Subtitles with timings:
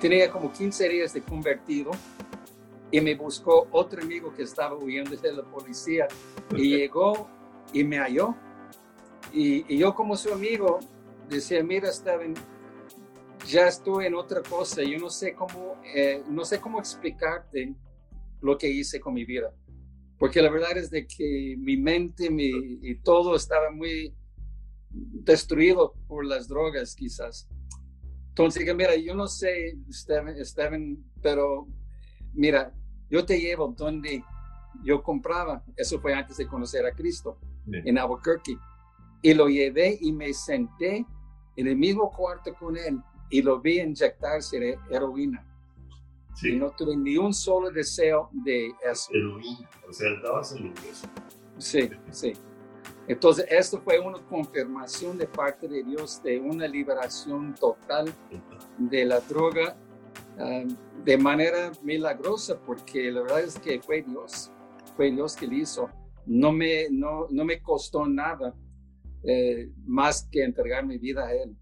[0.00, 1.90] tenía como 15 días de convertido
[2.90, 6.08] y me buscó otro amigo que estaba huyendo de la policía
[6.56, 7.28] y llegó
[7.72, 8.34] y me halló.
[9.32, 10.80] Y, yo como su amigo
[11.28, 12.34] decía, mira, Steven,
[13.46, 17.74] ya estoy en otra cosa, yo no sé cómo, eh, no sé cómo explicarte
[18.40, 19.54] lo que hice con mi vida.
[20.18, 22.50] Porque la verdad es de que mi mente mi,
[22.82, 24.14] y todo estaba muy
[24.90, 27.48] destruido por las drogas quizás.
[28.40, 31.66] Entonces, mira, yo no sé, Steven, pero
[32.32, 32.72] mira,
[33.10, 34.24] yo te llevo donde
[34.82, 35.62] yo compraba.
[35.76, 37.38] Eso fue antes de conocer a Cristo,
[37.70, 38.56] en Albuquerque.
[39.20, 41.04] Y lo llevé y me senté
[41.56, 42.98] en el mismo cuarto con él
[43.28, 45.46] y lo vi inyectarse heroína.
[46.42, 49.10] Y no tuve ni un solo deseo de eso.
[49.12, 50.72] Heroína, o sea, estabas en
[51.58, 52.32] Sí, sí.
[53.10, 58.14] Entonces, esto fue una confirmación de parte de Dios de una liberación total
[58.78, 59.76] de la droga
[60.38, 60.62] ah,
[61.04, 64.52] de manera milagrosa, porque la verdad es que fue Dios,
[64.96, 65.90] fue Dios que lo hizo.
[66.24, 68.54] No me, no, no me costó nada
[69.24, 71.56] eh, más que entregar mi vida a Él.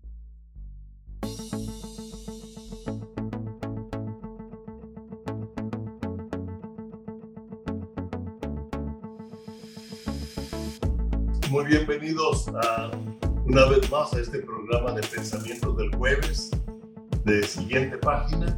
[11.58, 12.88] Muy bienvenidos a,
[13.44, 16.52] una vez más a este programa de pensamientos del jueves
[17.24, 18.56] de siguiente página,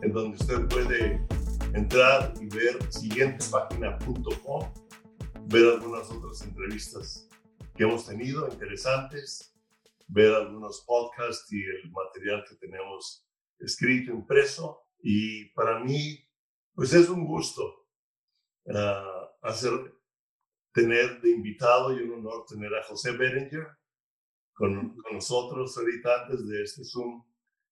[0.00, 1.26] en donde usted puede
[1.74, 4.72] entrar y ver siguientepágina.com,
[5.46, 7.28] ver algunas otras entrevistas
[7.74, 9.52] que hemos tenido interesantes,
[10.06, 13.26] ver algunos podcasts y el material que tenemos
[13.58, 14.86] escrito, impreso.
[15.00, 16.24] Y para mí,
[16.76, 17.88] pues es un gusto
[18.66, 19.95] uh, hacer
[20.76, 23.66] tener de invitado y un honor tener a José Berenger
[24.52, 27.24] con, con, nosotros ahorita antes de este Zoom.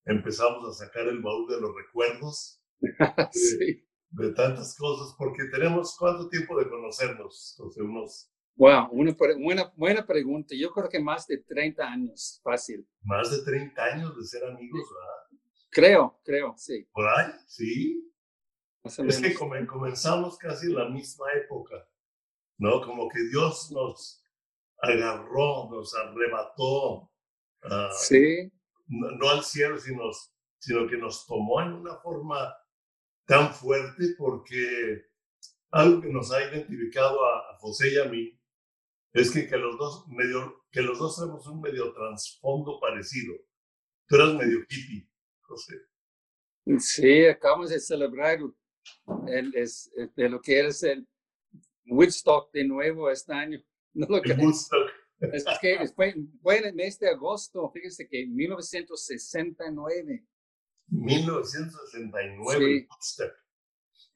[0.07, 6.29] Empezamos a sacar el baúl de los recuerdos de, de, tantas cosas, porque tenemos cuánto
[6.31, 8.31] tiempo de conocernos, José, unos...
[8.57, 10.55] Wow, una buena, buena pregunta.
[10.57, 12.87] Yo creo que más de 30 años, fácil.
[13.03, 15.41] Más de 30 años de ser amigos, ¿verdad?
[15.71, 16.87] Creo, creo, sí.
[16.93, 17.33] ¿Por ahí?
[17.47, 18.13] Sí.
[18.85, 21.87] Es que comenzamos casi en la misma época.
[22.59, 22.81] ¿No?
[22.83, 24.25] Como que Dios nos
[24.79, 27.11] agarró, nos arrebató.
[27.63, 28.53] Ah, sí.
[28.87, 30.11] No, al cielo, sino,
[30.59, 32.55] sino que nos tomó en una forma
[33.27, 35.07] tan fuerte porque
[35.71, 38.39] algo que nos ha identificado a, José y a mí
[39.15, 43.35] es que, que, los dos medio, que los dos tenemos un medio trasfondo parecido.
[44.07, 45.09] Tú eras medio hippie,
[45.41, 45.81] José.
[46.79, 48.39] Sí, acabamos de celebrar
[49.27, 51.07] el, es, de lo que eres el
[51.87, 53.59] Woodstock de nuevo este año.
[53.97, 54.91] No lo que Woodstock.
[55.21, 56.13] Es que fue,
[56.43, 60.27] fue, en el mes de agosto, fíjese que 1969.
[60.89, 63.33] 1969, Woodstock.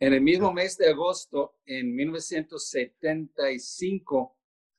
[0.01, 4.37] En el mismo mes de agosto, en 1975,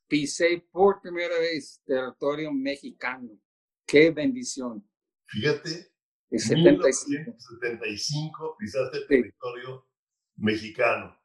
[0.07, 3.37] pisé por primera vez territorio mexicano.
[3.85, 4.85] ¡Qué bendición!
[5.27, 5.91] Fíjate,
[6.29, 7.09] en 75.
[7.09, 9.87] 1975 pisaste territorio
[10.37, 11.18] mexicano.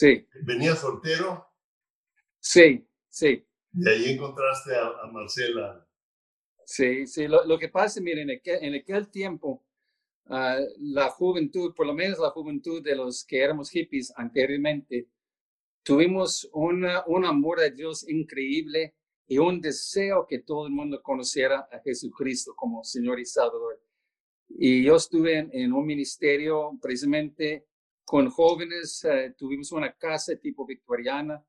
[0.00, 0.26] Sí.
[0.44, 1.46] ¿Venía soltero?
[2.38, 3.46] Sí, sí.
[3.74, 5.86] Y ahí encontraste a, Marcela.
[6.64, 7.28] Sí, sí.
[7.28, 9.62] Lo, que pasa, miren, en aquel, tiempo,
[10.30, 15.06] ah, la juventud, por lo menos la juventud de los que éramos hippies anteriormente,
[15.82, 18.94] tuvimos una, un amor a Dios increíble
[19.26, 23.78] y un deseo que todo el mundo conociera a Jesucristo como Señor y Salvador.
[24.48, 27.66] Y yo estuve en un ministerio precisamente
[28.10, 31.40] con jóvenes, eh, tuvimos una casa tipo victoriana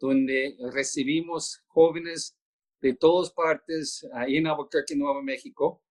[0.00, 2.34] donde recibimos jóvenes
[2.80, 5.82] de todas partes ahí en Albuquerque, Nuevo México,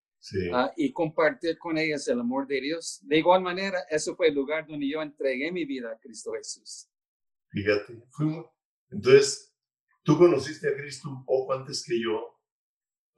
[0.51, 3.01] ah, y compartir con ellos el amor de Dios.
[3.03, 6.89] De igual manera, eso fue el lugar donde yo entregué mi vida a Cristo Jesús.
[7.51, 8.47] Fíjate, fuimos.
[8.89, 9.53] Entonces,
[10.01, 12.35] tú conociste a Cristo un poco antes que yo.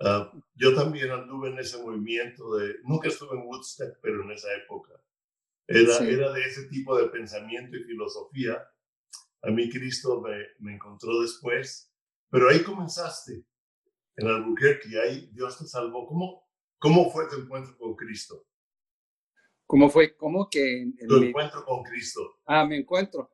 [0.01, 4.53] Ah, yo también anduve en ese movimiento de, nunca estuve en Woodstock, pero en esa
[4.55, 5.01] época.
[5.67, 8.65] Era, era de ese tipo de pensamiento y filosofía.
[9.41, 11.93] A mí Cristo me, me encontró después,
[12.29, 13.45] pero ahí comenzaste,
[14.17, 16.07] en Albuquerque, ahí Dios te salvó.
[16.07, 16.47] ¿Cómo,
[16.79, 18.45] cómo fue tu encuentro con Cristo?
[19.65, 20.15] ¿Cómo fue?
[20.15, 20.91] ¿Cómo que?
[21.07, 22.39] tu encuentro con Cristo.
[22.45, 23.29] Ah, mi encuentro.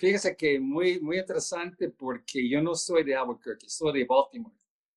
[0.00, 4.56] Fíjese que muy, muy interesante porque yo no soy de Albuquerque, soy de Baltimore.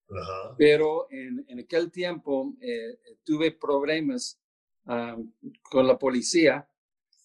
[0.09, 0.55] Ajá.
[0.57, 4.40] Pero en, en, aquel tiempo eh, tuve problemas
[4.85, 5.15] Ah,
[5.61, 6.67] con la policía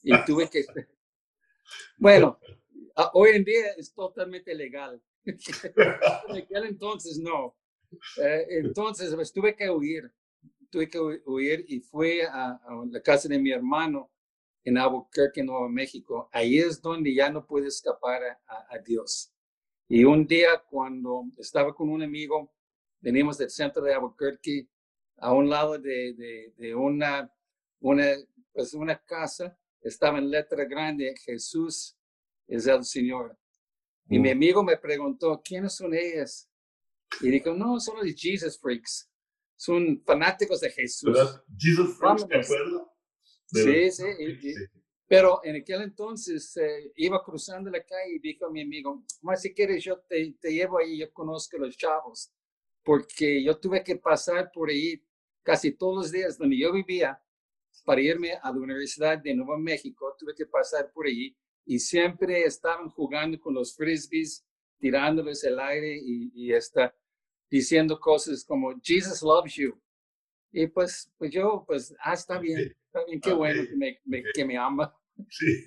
[0.03, 0.65] y tuve que...
[1.99, 2.39] bueno,
[2.95, 5.03] ah, hoy en día es totalmente legal.
[5.25, 7.57] en aquel entonces no.
[8.23, 10.13] Eh, entonces pues, tuve que huir.
[10.71, 12.61] tuve que huir y fui a,
[12.91, 14.11] la casa de mi hermano
[14.63, 16.29] en Albuquerque, Nuevo México.
[16.33, 19.33] Ahí es donde ya no pude escapar a, Dios.
[19.89, 22.53] Y un día cuando estaba con un amigo,
[23.01, 24.69] venimos del centro de Albuquerque,
[25.19, 27.33] a un lado de, de, una,
[27.81, 28.15] una,
[28.53, 31.97] pues una casa, estaba en letra grande, Jesús
[32.47, 33.39] es el Señor.
[34.09, 34.33] Y mi mm.
[34.33, 36.49] amigo me preguntó, ¿quiénes son ellas?
[37.21, 39.11] Y dijo, no, son los Jesus Freaks.
[39.57, 41.17] Son fanáticos de Jesús.
[41.57, 42.93] Jesus Freaks, ¿te acuerdo?
[43.47, 44.05] Sí, sí,
[45.07, 49.41] Pero en aquel entonces eh, iba cruzando la calle y dijo a mi amigo, más
[49.41, 52.33] si quieres yo te, te llevo ahí, yo conozco a los chavos.
[52.83, 55.03] Porque yo tuve que pasar por ahí
[55.43, 57.21] casi todos los días donde yo vivía
[57.85, 60.15] para irme a la Universidad de Nuevo México.
[60.19, 64.45] Tuve que pasar por ahí y siempre estaban jugando con los frisbees,
[64.79, 66.95] tirándoles el aire y, y está
[67.51, 69.79] diciendo cosas como Jesus loves you.
[70.53, 74.45] Y pues, pues yo, pues, ah, está bien, está bien, qué bueno que me, que
[74.45, 74.95] me ama.
[75.29, 75.65] Sí.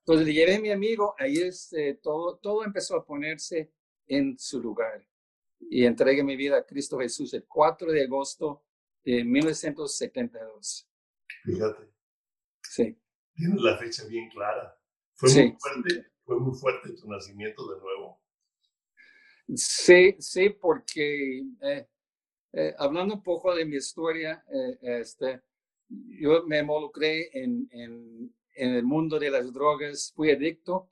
[0.00, 3.72] Entonces le llevé a mi amigo, ahí este, todo, todo empezó a ponerse
[4.06, 5.06] en su lugar.
[5.60, 8.64] Y entregué mi vida a Cristo Jesús el 4 de agosto
[9.04, 10.88] de 1972.
[11.44, 11.92] Fíjate.
[12.62, 12.98] Sí.
[13.34, 14.76] Tienes la fecha bien clara.
[15.14, 18.20] Fue muy fuerte, fue muy fuerte tu nacimiento de nuevo.
[19.54, 21.86] Sí, sí, porque eh,
[22.52, 25.42] eh, hablando un poco de mi historia, eh, este,
[25.88, 30.90] yo me involucré en, en, en, el mundo de las drogas, fui adicto,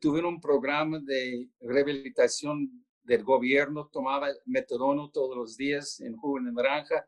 [0.00, 6.52] tuve un programa de rehabilitación del gobierno, tomaba metodono todos los días en jugo de
[6.52, 7.06] naranja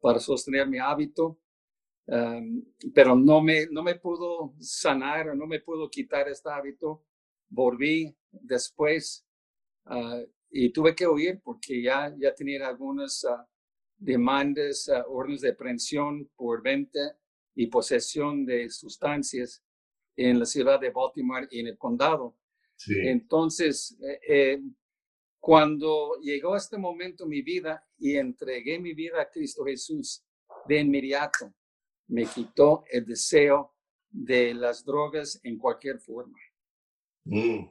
[0.00, 1.40] para sostener mi hábito
[2.06, 7.04] pero no me, no me pudo sanar, no me pudo quitar este hábito.
[7.48, 9.26] Volví después
[9.86, 10.20] ah,
[10.50, 13.44] y tuve que huir porque ya, ya tenía algunas uh,
[13.96, 17.18] demandas, uh, órdenes de aprehensión por venta
[17.56, 19.64] y posesión de sustancias
[20.16, 22.36] en la ciudad de Baltimore y en el condado.
[22.86, 24.62] Entonces, eh, eh,
[25.40, 30.24] cuando llegó este momento en mi vida y entregué mi vida a Cristo Jesús
[30.68, 31.52] de inmediato,
[32.08, 33.74] me quitó el deseo
[34.10, 36.38] de las drogas en cualquier forma.
[37.24, 37.66] Mm.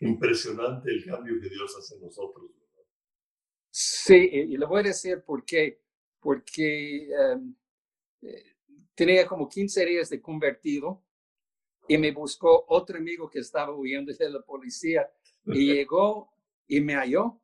[0.00, 2.50] Impresionante el cambio que Dios hace en nosotros.
[3.70, 5.80] Sí, y le voy a decir por qué.
[6.20, 7.54] Porque em,
[8.22, 8.56] eh,
[8.94, 11.04] tenía como 15 días de convertido
[11.88, 15.10] y me buscó otro amigo que estaba huyendo de la policía
[15.46, 16.30] y llegó
[16.66, 17.40] y me halló.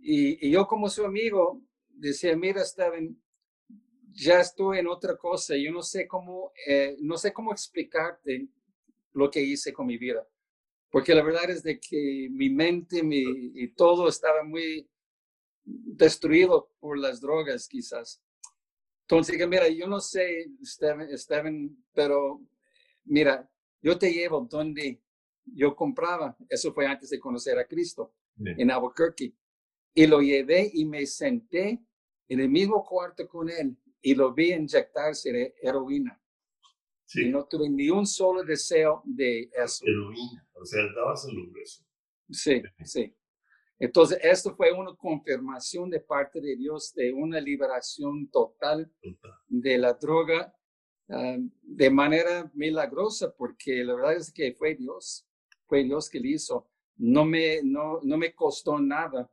[0.00, 3.20] Y, y, yo como su amigo decía, mira, Steven,
[4.12, 5.56] ya estoy en otra cosa.
[5.56, 8.48] Yo no sé cómo, eh, no sé cómo explicarte
[9.12, 10.26] lo que hice con mi vida.
[10.90, 13.22] Porque la verdad es de que mi mente mi,
[13.54, 14.88] y todo estaba muy
[15.64, 18.20] destruido por las drogas, quizás.
[19.02, 22.40] Entonces, mira, yo no sé, Steven, pero
[23.04, 23.48] mira,
[23.80, 25.00] yo te llevo donde
[25.44, 26.36] yo compraba.
[26.48, 29.34] Eso fue antes de conocer a Cristo, en Albuquerque.
[29.94, 31.80] Y lo llevé y me senté
[32.28, 36.20] en el mismo cuarto con él y lo vi inyectarse de heroína.
[37.12, 39.84] Y no tuve ni un solo deseo de eso.
[39.84, 41.52] Heroína, o sea, dabas en lo
[42.30, 43.12] Sí, sí.
[43.80, 48.92] Entonces, esto fue una confirmación de parte de Dios de una liberación total,
[49.48, 50.54] de la droga
[51.08, 55.26] ah, de manera milagrosa, porque la verdad es que fue Dios,
[55.66, 56.68] fue Dios que lo hizo.
[56.96, 59.30] No me, no, no me costó nada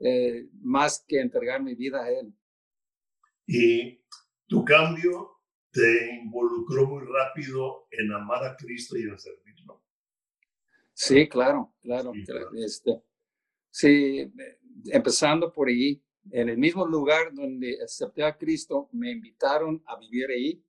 [0.00, 2.34] eh, más que entregar mi vida a Él.
[3.46, 4.02] Y
[4.46, 5.34] tu cambio
[5.70, 9.82] te involucró muy rápido en amar a Cristo y en servirlo.
[10.92, 12.12] Sí, claro, claro.
[12.14, 12.24] Sí,
[12.64, 13.02] Este,
[13.70, 14.32] sí,
[14.86, 20.30] empezando por ahí, en el mismo lugar donde acepté a Cristo, me invitaron a vivir
[20.30, 20.64] ahí.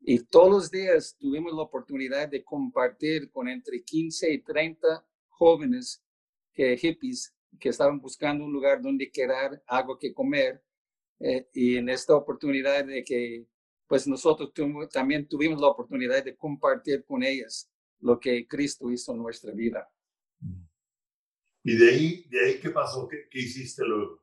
[0.00, 6.04] Y todos los días tuvimos la oportunidad de compartir con entre 15 y 30 jóvenes
[6.52, 10.62] que, hippies que estaban buscando un lugar donde quedar, algo que comer
[11.20, 13.46] eh, y en esta oportunidad de que
[13.86, 14.52] pues nosotros
[14.90, 17.70] también tuvimos la oportunidad de compartir con ellas
[18.00, 19.88] lo que Cristo hizo en nuestra vida.
[21.62, 23.08] ¿Y de ahí, de ahí qué pasó?
[23.08, 24.22] ¿Qué, qué hiciste luego?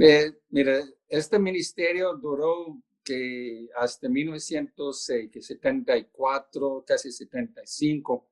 [0.00, 8.30] Eh, mira, este ministerio duró que hasta 1974, casi 75,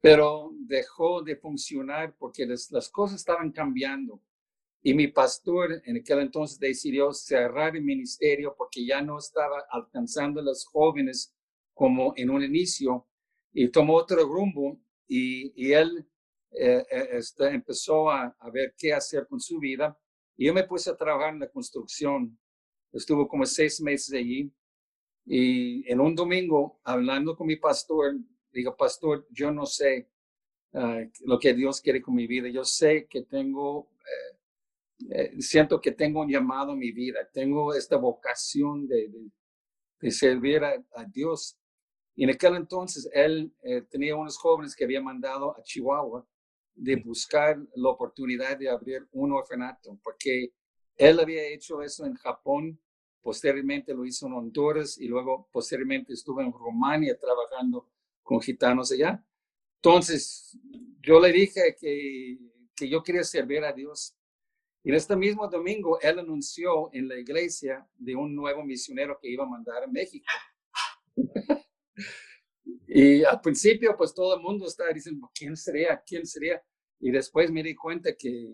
[0.00, 4.20] pero dejó de funcionar porque las cosas estaban cambiando.
[4.82, 10.40] Y mi pastor en aquel entonces decidió cerrar el ministerio porque ya no estaba alcanzando
[10.40, 11.34] a los jóvenes
[11.74, 13.06] como en un inicio
[13.52, 16.06] y tomó otro rumbo y, y él
[16.52, 19.98] eh, eh, este, empezó a, a, ver qué hacer con su vida.
[20.36, 22.38] Y yo me puse a trabajar en la construcción
[22.92, 24.52] estuvo como seis meses allí.
[25.26, 28.16] Y en un domingo, hablando con mi pastor,
[28.52, 30.08] digo, pastor, yo no sé
[30.74, 32.48] ah, lo que Dios quiere con mi vida.
[32.48, 34.38] Yo sé que tengo, eh,
[35.08, 37.28] eh, siento que tengo un llamado en mi vida.
[37.32, 39.10] Tengo esta vocación de,
[40.00, 41.56] de, servir a, Dios.
[42.14, 46.26] Y en aquel entonces él eh, tenía unos jóvenes que había mandado a Chihuahua
[46.74, 50.52] de buscar la oportunidad de abrir un orfanato, porque
[50.96, 52.80] él había hecho eso en Japón,
[53.22, 57.90] posteriormente lo hizo en Honduras y luego posteriormente estuvo en Rumania trabajando
[58.22, 59.22] con gitanos allá.
[59.76, 60.58] Entonces,
[61.00, 62.38] yo le dije que,
[62.76, 64.14] que yo quería servir a Dios.
[64.82, 69.28] Y en este mismo domingo, él anunció en la iglesia de un nuevo misionero que
[69.28, 70.26] iba a mandar a México.
[72.88, 76.02] y al principio, pues todo el mundo estaba diciendo, ¿quién sería?
[76.06, 76.62] ¿Quién sería?
[76.98, 78.48] Y después me di cuenta que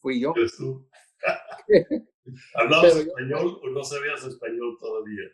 [0.00, 0.34] fui yo.
[0.56, 0.86] tú?
[2.54, 5.30] ¿Hablabas español o no sabías español todavía?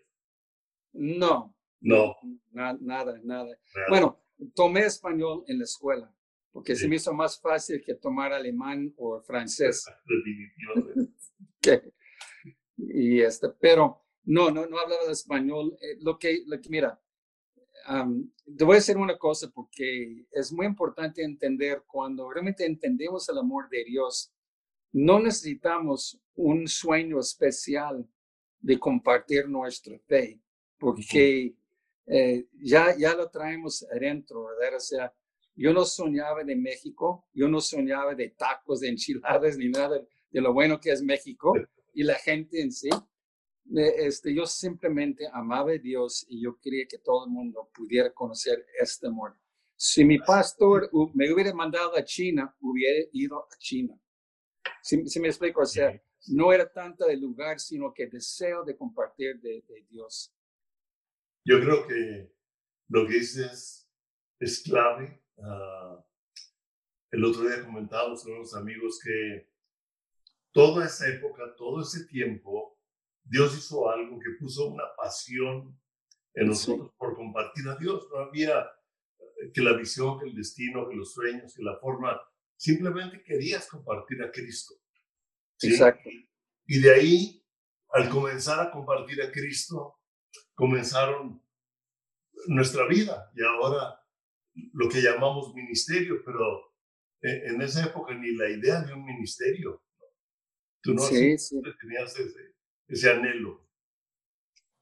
[0.93, 1.55] No.
[1.81, 2.17] No.
[2.53, 3.57] nada, nada.
[3.89, 4.21] Bueno,
[4.55, 6.13] tomé español en la escuela,
[6.57, 9.85] porque se me hizo más fácil que tomar alemán o francés.
[10.07, 11.13] Definitivamente.
[12.79, 15.77] y este, pero no, no, no hablaba de español.
[15.83, 16.99] Eh, lo, que, lo que, mira,
[18.57, 23.37] te voy a decir una cosa porque es muy importante entender cuando realmente entendemos el
[23.37, 24.33] amor de Dios,
[24.93, 28.09] no necesitamos un sueño especial
[28.61, 30.41] de compartir nuestra fe,
[30.79, 31.55] porque
[32.07, 34.77] eh, ya, ya lo traemos adentro, ¿verdad?
[34.77, 35.15] O sea,
[35.57, 40.41] yo no soñaba de México, yo no soñaba de tacos, de enchiladas, ni nada de
[40.41, 41.55] lo bueno que es México
[41.95, 42.91] y la gente en sí
[43.75, 48.65] este, yo simplemente amaba a Dios y yo quería que todo el mundo pudiera conocer
[48.79, 49.37] este amor.
[49.75, 53.99] Si mi pastor me hubiera mandado a China, hubiera ido a China.
[54.83, 59.41] Si, me explico, o sea, no era tanto el lugar, sino que deseo de compartir
[59.41, 60.33] de, Dios.
[61.45, 62.33] Yo creo que
[62.89, 63.89] lo que dices
[64.39, 65.21] es clave.
[65.39, 66.05] Ah,
[67.11, 69.49] el otro día comentábamos con unos amigos que
[70.53, 72.79] toda esa época, todo ese tiempo,
[73.25, 75.79] Dios hizo algo que puso una pasión
[76.35, 78.09] en nosotros por compartir a Dios.
[78.13, 82.21] No había eh, que la visión, que el destino, que los sueños, que la forma.
[82.57, 84.75] Simplemente querías compartir a Cristo.
[85.61, 86.09] Exacto.
[86.67, 87.45] Y de ahí,
[87.91, 90.01] al comenzar a compartir a Cristo,
[90.55, 91.43] comenzaron
[92.47, 94.01] nuestra vida y ahora
[94.73, 96.73] lo que llamamos ministerio, pero
[97.23, 99.83] eh, en esa época ni la idea de un ministerio.
[100.81, 101.61] Tú no sí, sí.
[101.81, 102.55] tenías ese,
[102.89, 103.67] ese anhelo.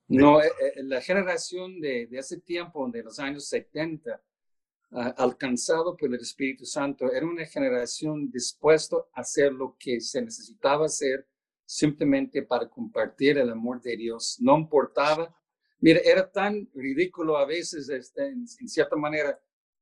[0.08, 4.22] No, eh, eh, la generación de, de, ese tiempo, de los años 70,
[4.92, 10.20] ah, alcanzado por el Espíritu Santo, era una generación dispuesta a hacer lo que se
[10.20, 11.26] necesitaba hacer
[11.66, 14.36] simplemente para compartir el amor de Dios.
[14.40, 15.34] No importaba.
[15.80, 19.38] Mira, era tan ridículo a veces, este, en, cierta manera,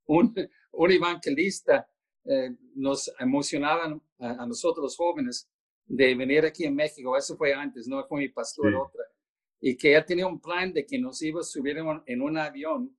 [0.07, 0.35] un,
[0.73, 1.89] un evangelista
[2.25, 5.49] eh, nos emocionaba a, a nosotros los jóvenes
[5.87, 9.05] de venir aquí en México, eso fue antes, no fue mi pastor otra,
[9.61, 12.97] y que él tenía un plan de que nos iba a subir en un, avión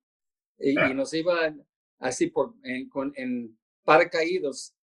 [0.60, 0.94] y, ah.
[0.94, 1.54] nos iba
[2.00, 4.76] así por, en, con, en paracaídos,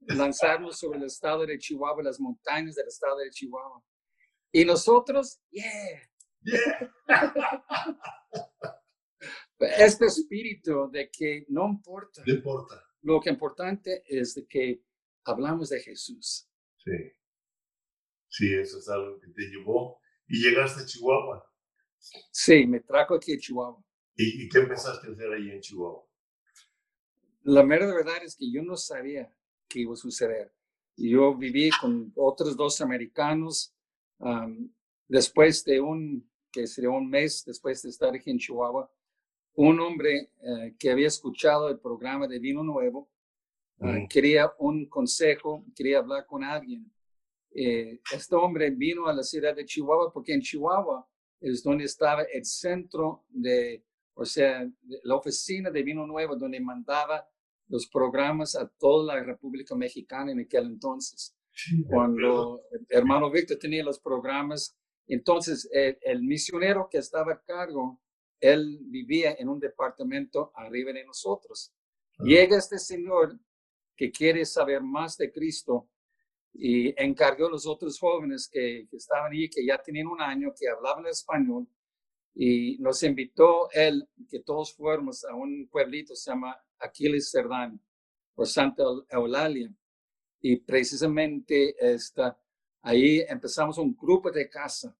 [0.00, 3.82] lanzarnos sobre el estado de Chihuahua, las montañas del estado de Chihuahua.
[4.52, 6.08] Y nosotros, yeah.
[6.42, 6.92] yeah.
[9.58, 12.22] este espíritu de que no importa.
[12.26, 12.82] No importa.
[13.02, 14.82] Lo que importante es de que
[15.24, 16.48] hablamos de Jesús.
[16.78, 17.12] Sí.
[18.28, 20.00] Sí, eso es algo que te llevó.
[20.28, 21.50] ¿Y llegaste a Chihuahua?
[22.30, 23.82] Sí, me trajo aquí a Chihuahua.
[24.16, 26.06] ¿Y, qué empezaste a hacer ahí en Chihuahua?
[27.42, 29.32] La mera verdad es que yo no sabía
[29.68, 30.52] qué iba a suceder.
[30.96, 33.74] Yo viví con otros dos americanos.
[35.08, 38.90] después de un, que sería un mes después de estar aquí en Chihuahua,
[39.56, 43.08] un hombre eh, que había escuchado el programa de Vino Nuevo
[43.80, 46.90] ah, quería un consejo, quería hablar con alguien.
[47.52, 51.08] Eh, este hombre vino a la ciudad de Chihuahua porque en Chihuahua
[51.40, 53.82] es donde estaba el centro de,
[54.14, 54.68] o sea,
[55.04, 57.26] la oficina de Vino Nuevo, donde mandaba
[57.68, 61.34] los programas a toda la República Mexicana en aquel entonces.
[61.88, 67.98] Cuando el hermano Víctor tenía los programas, entonces el, misionero que estaba a cargo,
[68.40, 71.72] él vivía en un departamento arriba de nosotros.
[72.18, 73.38] Llega este señor
[73.96, 75.88] que quiere saber más de Cristo
[76.52, 80.68] y encargó a los otros jóvenes que, estaban allí, que ya tenían un año, que
[80.68, 81.66] hablaban español,
[82.34, 87.80] y nos invitó él, que todos fuéramos a un pueblito, se llama Aquiles Cerdán,
[88.34, 89.72] por Santa Eulalia.
[90.40, 92.38] Y precisamente esta,
[92.82, 94.96] ahí empezamos un grupo de casa.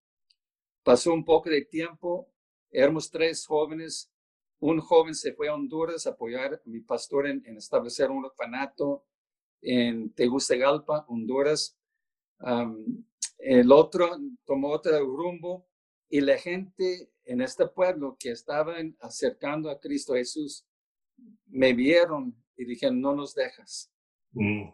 [0.82, 2.32] Pasó un poco de tiempo,
[2.76, 4.12] éramos tres jóvenes.
[4.58, 9.04] Un joven se fue a Honduras a apoyar a mi pastor en, establecer un orfanato
[9.62, 11.78] en Tegucigalpa, Honduras.
[13.38, 14.10] el otro
[14.44, 15.66] tomó otro rumbo
[16.08, 20.66] y la gente en este pueblo que estaban acercando a Cristo Jesús
[21.46, 23.90] me vieron y dijeron, no nos dejas.
[24.32, 24.68] Mm.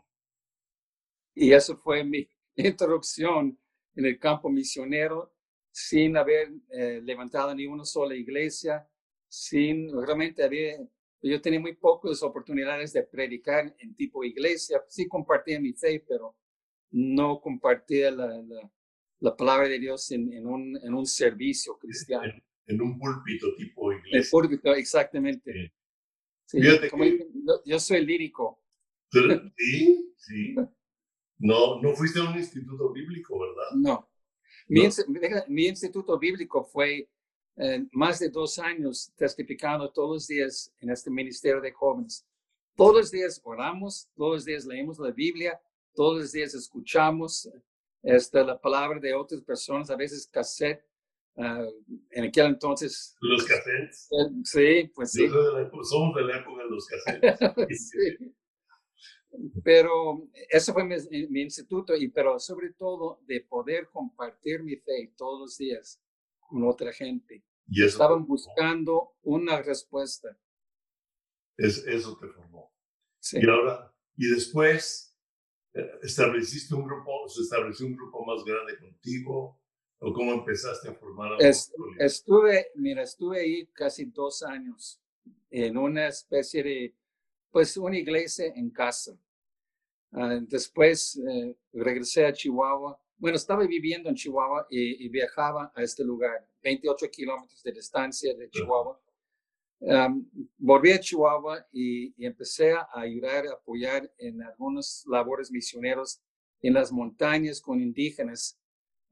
[1.35, 3.59] Y eso fue mi introducción
[3.95, 5.33] en el campo misionero,
[5.73, 8.87] sin haber eh, levantado ni una sola iglesia,
[9.27, 10.77] sin realmente había,
[11.23, 16.37] yo tenía muy pocas oportunidades de predicar en tipo iglesia, sí compartía mi fe, pero
[16.91, 18.43] no compartía la,
[19.19, 22.35] la, palabra de Dios en, en, un, en un servicio cristiano.
[22.67, 24.19] En, un púlpito tipo iglesia.
[24.19, 25.73] En púlpito, exactamente.
[27.65, 28.63] yo soy lírico.
[29.57, 30.55] Sí, sí.
[31.39, 33.71] No, no fuiste a un instituto bíblico, ¿verdad?
[33.77, 34.12] No.
[34.69, 34.89] Mi,
[35.49, 37.09] mi instituto bíblico fue
[37.57, 42.27] eh, más de dos años testificando todos los días en este ministerio de jóvenes.
[42.75, 45.61] Todos los días oramos, todos los días leemos la Biblia,
[45.95, 47.51] todos los días escuchamos
[48.03, 50.85] esta, la palabra de otras personas, a veces cassette.
[51.35, 51.65] Uh,
[52.11, 53.17] en aquel entonces.
[53.21, 54.07] Los cassettes.
[54.11, 55.27] Eh, sí, pues sí.
[55.29, 57.91] somos de la época de los cassettes.
[57.91, 58.35] sí.
[59.65, 65.41] Pero ese fue mi, instituto, y, pero sobre todo de poder compartir mi fe todos
[65.41, 66.01] los días
[66.39, 67.43] con otra gente.
[67.69, 70.37] Y Estaban buscando una respuesta.
[71.57, 72.73] Es, eso te formó.
[73.21, 73.39] Sí.
[73.41, 75.17] Y ahora, y después,
[75.75, 79.59] eh, ¿estableciste un grupo, se estableció un grupo más grande contigo?
[80.01, 81.35] ¿O cómo empezaste a formar?
[81.35, 85.01] A estuve, mira, estuve ahí casi dos años
[85.49, 86.97] en una especie de
[87.53, 89.17] pues una iglesia en casa.
[90.13, 92.99] Ah, después eh, regresé a Chihuahua.
[93.17, 98.51] Bueno, estaba viviendo en Chihuahua y, viajaba a este lugar, 28 kilómetros de distancia de
[98.51, 99.01] Chihuahua.
[100.59, 106.21] volví a Chihuahua y, empecé a ayudar, a apoyar en algunos labores misioneros
[106.63, 108.59] en las montañas con indígenas.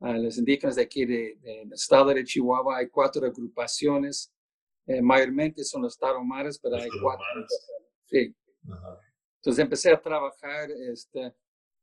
[0.01, 4.33] Uh, los indígenas de aquí del estado de Chihuahua hay cuatro agrupaciones,
[4.87, 7.25] eh, mayormente son los taromares, pero hay cuatro.
[8.11, 8.35] Sí.
[9.37, 11.33] Entonces empecé a trabajar este,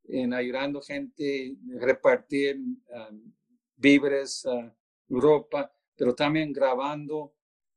[0.04, 3.34] en ayudando gente, repartir um,
[3.76, 4.70] víveres, uh,
[5.10, 7.34] ropa, pero también grabando.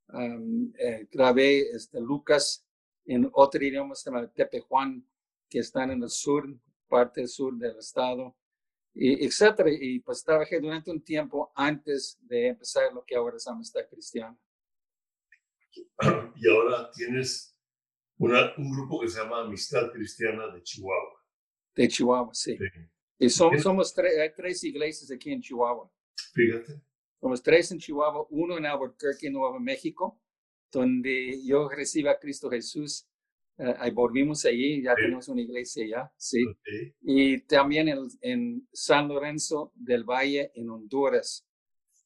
[0.08, 2.66] Um, eh, grabé este, Lucas
[3.06, 5.06] en otro idioma, se llama Tepejuan,
[5.48, 6.46] que están en el sur,
[6.88, 8.36] parte sur del estado,
[8.92, 9.70] y, etcétera.
[9.72, 14.36] Y pues trabajé durante un tiempo antes de empezar lo que ahora es Amistad Cristiana.
[16.34, 17.56] Y ahora tienes
[18.20, 21.24] un grupo que se llama Amistad Cristiana de Chihuahua.
[21.74, 22.58] De Chihuahua, sí.
[23.18, 25.90] Y somos, somos hay tres iglesias aquí en Chihuahua.
[26.34, 26.80] Fíjate.
[27.18, 30.20] Somos tres en Chihuahua, uno en Albuquerque, Nuevo México,
[30.70, 33.06] donde yo recibí a Cristo Jesús.
[33.56, 36.42] Uh, ahí volvimos allí, ya tenemos una iglesia ya, sí.
[37.02, 41.46] Y también en, en, San Lorenzo del Valle, en Honduras,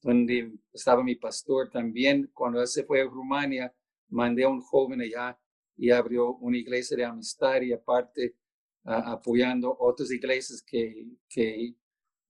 [0.03, 2.29] donde estaba mi pastor también.
[2.35, 3.73] Cuando él se fue a Rumania,
[4.09, 5.39] mandé a un joven allá
[5.77, 8.37] y abrió una iglesia de amistad y aparte
[8.85, 11.75] apoyando otras iglesias que, que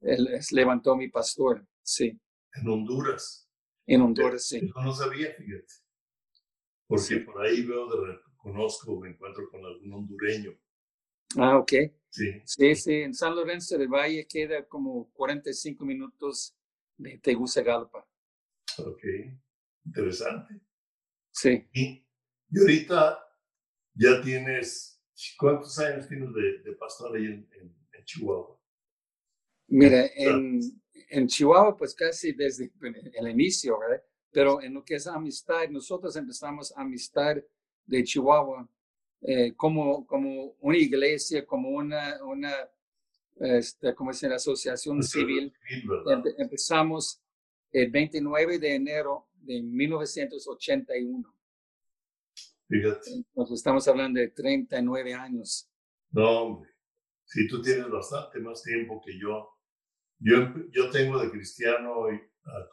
[0.00, 1.66] él levantó mi pastor.
[1.82, 2.18] Sí.
[2.52, 3.50] En Honduras.
[3.86, 4.60] En Honduras, sí.
[4.60, 5.74] Yo no sabía, fíjate.
[6.86, 10.52] Porque por ahí veo, de, conozco, me encuentro con algún hondureño.
[11.36, 11.72] Ah, ok.
[12.10, 12.42] Sí.
[12.44, 12.94] Sí, sí.
[12.94, 16.54] En San Lorenzo del Valle queda como 45 minutos
[16.96, 18.06] de Tegucigalpa.
[18.78, 19.02] Ok.
[19.86, 20.60] Interesante.
[21.32, 21.66] Sí.
[21.72, 22.06] Y,
[22.50, 23.23] y ahorita
[23.94, 25.00] ya tienes,
[25.38, 27.48] ¿cuántos años tienes de, pastor ahí en,
[28.04, 28.60] Chihuahua?
[29.68, 30.60] Mira, en,
[31.08, 32.70] en, Chihuahua, pues casi desde
[33.14, 34.02] el inicio, ¿verdad?
[34.30, 37.36] Pero en lo que es amistad, nosotros empezamos amistad
[37.86, 38.68] de Chihuahua
[39.22, 42.52] eh, como, como una iglesia, como una, una
[43.36, 45.52] este, como es la asociación civil.
[46.38, 47.22] empezamos
[47.72, 51.33] el 29 de enero de 1981.
[52.74, 53.24] Fíjate.
[53.36, 55.70] Nos estamos hablando de 39 años.
[56.10, 56.70] No, hombre.
[57.24, 59.48] Si tú tienes bastante más tiempo que yo.
[60.18, 62.20] Yo, yo tengo de cristiano hoy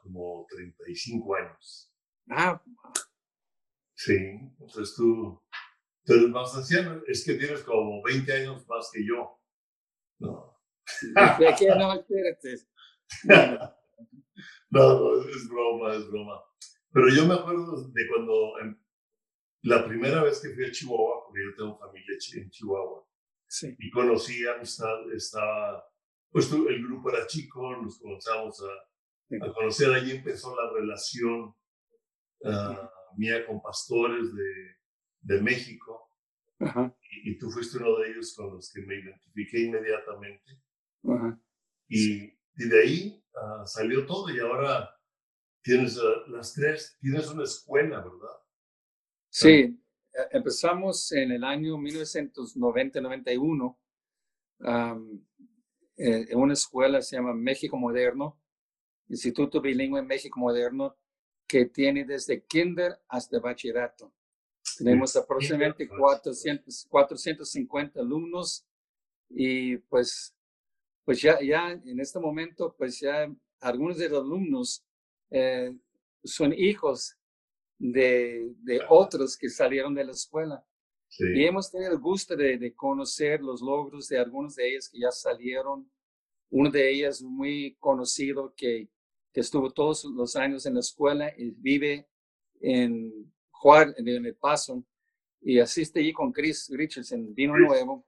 [0.01, 1.93] como 35 años.
[2.31, 2.63] Ah.
[3.93, 5.39] Sí, entonces tú,
[6.03, 7.03] tú eres más anciano.
[7.05, 9.39] Es que tienes como 20 años más que yo.
[10.17, 10.57] No.
[11.37, 11.93] ¿De qué no?
[11.93, 12.55] Espérate.
[14.73, 16.41] No, no, es broma, es broma.
[16.93, 18.81] Pero yo me acuerdo de cuando em,
[19.63, 23.07] la primera vez que fui a Chihuahua, porque yo tengo familia en Chihuahua,
[23.47, 23.75] sí.
[23.77, 25.85] y conocí amistad, estaba,
[26.31, 29.93] pues el grupo era chico, nos comenzamos a, a conocer.
[29.93, 31.55] Allí empezó la relación
[32.45, 34.77] ah, mía con pastores de,
[35.21, 36.07] de México.
[37.23, 40.61] Y, tú fuiste uno de ellos con los que me identifiqué inmediatamente.
[41.87, 44.89] Y, y, de ahí ah, salió todo y ahora
[45.63, 48.41] tienes las tres, tienes una escuela, ¿verdad?
[49.33, 49.73] Sí, e,
[50.31, 53.77] empezamos en el año 1990-91
[55.97, 58.39] eh, en una escuela se llama México Moderno,
[59.07, 60.97] Instituto Bilingüe México Moderno,
[61.47, 64.13] que tiene desde kinder hasta bachillerato.
[64.77, 68.65] Tenemos aproximadamente 400, 450 alumnos
[69.29, 70.35] y pues,
[71.05, 74.85] pues ya, ya en este momento, pues ya algunos de los alumnos
[75.29, 75.75] eh,
[76.23, 77.17] son hijos
[77.81, 80.63] de, de, otros que salieron de la escuela.
[81.17, 84.99] Y hemos tenido el gusto de, de, conocer los logros de algunos de ellos que
[84.99, 85.91] ya salieron.
[86.51, 88.87] Uno de ellos muy conocido que,
[89.33, 92.07] que estuvo todos los años en la escuela y vive
[92.61, 94.85] en Juárez, en El Paso,
[95.41, 98.05] y asiste allí con Chris Richardson, vino nuevo.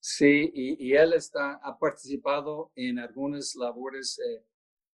[0.00, 4.44] Sí, y, y, él está, ha participado en algunas labores eh,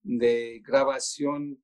[0.03, 1.63] de grabación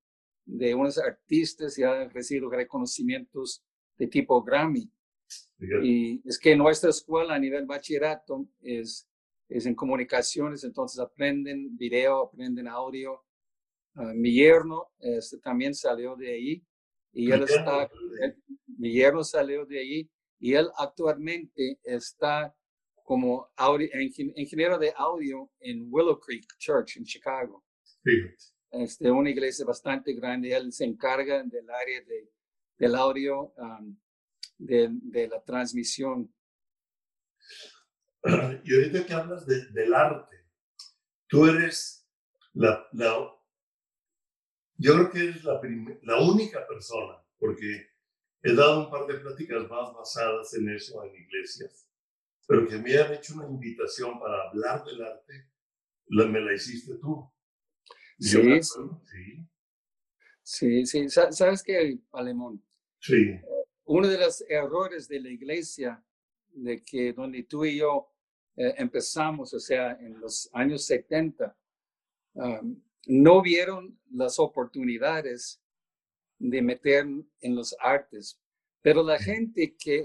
[0.49, 3.63] de unos artistas y ha recibido reconocimientos
[3.99, 4.91] de tipo Grammy.
[5.83, 9.07] Y es que nuestra escuela a nivel bachillerato es,
[9.49, 13.23] es en comunicaciones, entonces aprenden video, aprenden audio.
[13.95, 16.67] Ah, mi yerno este, también salió de ahí
[17.13, 17.91] y él está,
[18.79, 22.55] mi yerno salió de ahí y él actualmente está
[23.05, 23.89] como audio,
[24.37, 27.65] ingeniero de audio en Willow Creek Church en Chicago.
[28.71, 30.55] Este, una iglesia bastante grande.
[30.55, 32.31] Él se encarga del área de,
[32.77, 33.53] del audio,
[34.59, 36.33] de, de, la transmisión.
[38.65, 40.37] Y ahorita que hablas de, del arte,
[41.29, 42.07] tú eres
[42.53, 43.39] la, la
[44.81, 45.61] yo creo que eres la,
[46.03, 47.91] la única persona, porque
[48.43, 51.89] he dado un par de pláticas más basadas en eso en iglesias,
[52.47, 55.51] pero que me han hecho una invitación para hablar del arte,
[56.07, 57.29] la, me la hiciste tú.
[58.19, 59.49] Sí, sí.
[60.43, 61.09] Sí, sí.
[61.09, 62.63] ¿Sabes qué, Alemón?
[63.01, 63.39] Sí.
[63.85, 66.03] Uno de los errores de la iglesia,
[66.49, 68.13] de que donde tú y yo
[68.57, 71.57] eh, empezamos, o sea, en los años 70,
[73.07, 75.61] no vieron las oportunidades
[76.39, 77.07] de meter
[77.41, 78.41] en los artes.
[78.81, 80.05] Pero la gente que,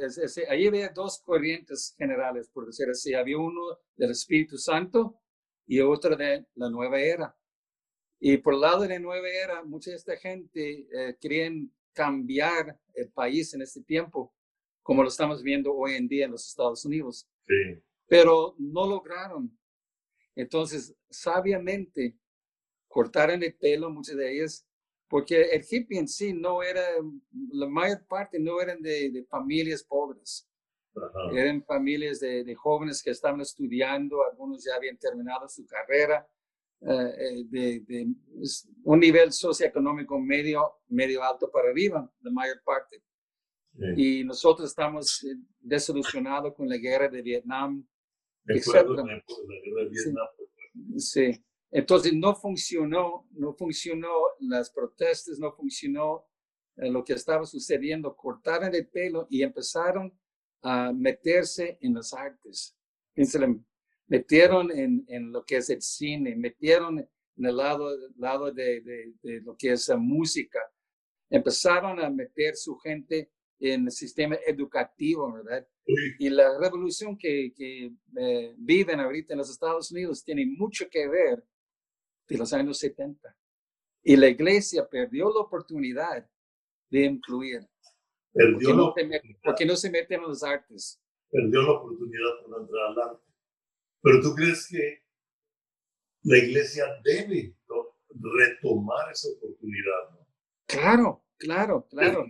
[0.49, 3.61] ahí había dos corrientes generales, por decir así, había uno
[3.95, 5.19] del Espíritu Santo
[5.65, 7.35] y otro de la nueva era.
[8.25, 12.79] Y por el lado de la nueva era, mucha de esta gente eh, querían cambiar
[12.93, 14.33] el país en este tiempo,
[14.81, 17.27] como lo estamos viendo hoy en día en los Estados Unidos.
[18.07, 19.51] Pero no lograron.
[20.37, 22.15] Entonces, sabiamente,
[22.87, 24.65] cortaron el pelo, muchas de ellas,
[25.09, 26.81] porque el hippie en sí no era,
[27.51, 30.47] la mayor parte no eran de, familias pobres.
[31.33, 36.25] Eran familias de, jóvenes que estaban estudiando, algunos ya habían terminado su carrera,
[36.85, 38.07] eh, eh, de,
[38.83, 43.03] un nivel socioeconómico medio, medio alto para arriba, la mayor parte.
[43.97, 47.87] Y nosotros estamos eh, desilusionados con la guerra de Vietnam,
[48.45, 48.85] etc.
[50.97, 51.43] sí.
[51.71, 56.27] Entonces no funcionó, no funcionó las protestas, no funcionó
[56.77, 58.15] eh, lo que estaba sucediendo.
[58.15, 60.13] Cortaron el pelo y empezaron
[60.61, 62.77] a meterse en las artes.
[64.07, 68.81] Metieron en, en, lo que es el cine, metieron en el lado, lado de,
[69.21, 70.59] de, lo que es la música.
[71.29, 75.67] Empezaron a meter su gente en el sistema educativo, ¿verdad?
[76.19, 81.07] Y la revolución que, que eh, viven ahorita en los Estados Unidos tiene mucho que
[81.07, 81.43] ver
[82.27, 83.35] de los años 70.
[84.03, 86.29] Y la iglesia perdió la oportunidad
[86.89, 87.61] de incluir.
[88.33, 88.93] Perdió
[89.43, 91.01] porque, no se meten en las artes.
[91.29, 93.32] Perdió la oportunidad por entrar al arte.
[94.03, 95.01] Pero tú crees que
[96.23, 97.55] la iglesia debe
[98.09, 100.27] retomar esa oportunidad, ¿no?
[100.67, 102.27] Claro, claro, claro.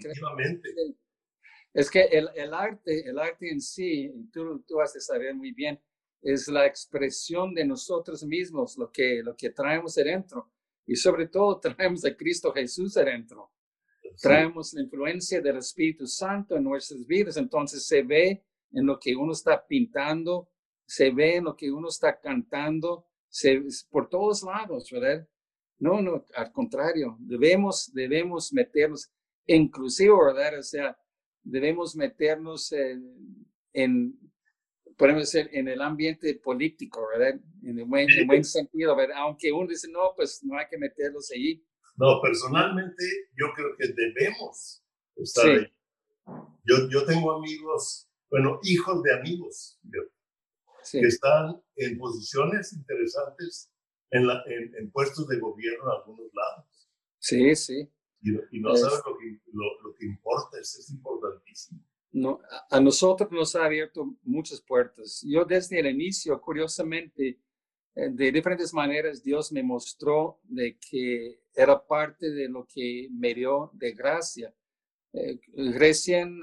[1.74, 5.52] Es que el, el, arte, el arte en sí, tú, tú has de saber muy
[5.52, 5.80] bien,
[6.22, 10.52] es la expresión de nosotros mismos, lo que, lo que traemos adentro.
[10.86, 13.52] Y sobre todo traemos a Cristo Jesús adentro.
[14.22, 17.36] Traemos la influencia del Espíritu Santo en nuestras vidas.
[17.38, 20.50] Entonces se ve en lo que uno está pintando,
[20.86, 25.28] se ve en lo que uno está cantando, se, por todos lados, ¿verdad?
[25.80, 29.12] No, no, al contrario, debemos, debemos meternos,
[29.46, 30.60] inclusive, ¿verdad?
[30.60, 30.98] O sea,
[31.44, 32.74] debemos meternos
[33.74, 34.18] en
[34.98, 37.40] podemos decir, en el ambiente político, ¿verdad?
[37.64, 39.18] En el buen, buen sentido, ¿verdad?
[39.20, 41.64] Aunque uno dice, no, pues no hay que meterlos ahí.
[41.96, 43.04] No, personalmente
[43.38, 44.84] yo creo que debemos
[45.16, 45.68] estar ahí.
[46.66, 49.80] Yo, yo tengo amigos, bueno, hijos de amigos,
[50.92, 53.72] que están en posiciones interesantes
[54.12, 56.90] en, la, en, puestos de gobierno en algunos lados.
[57.20, 57.90] Sí, sí.
[58.22, 61.82] Y, no sabes lo que, lo, que importa, eso es importantísimo.
[62.12, 65.24] No, a nosotros nos ha abierto muchas puertas.
[65.28, 67.40] Yo desde el inicio, curiosamente,
[67.96, 73.34] eh, de diferentes maneras, Dios me mostró de que era parte de lo que me
[73.34, 74.54] dio de gracia.
[75.14, 75.40] Eh,
[75.76, 76.42] recién,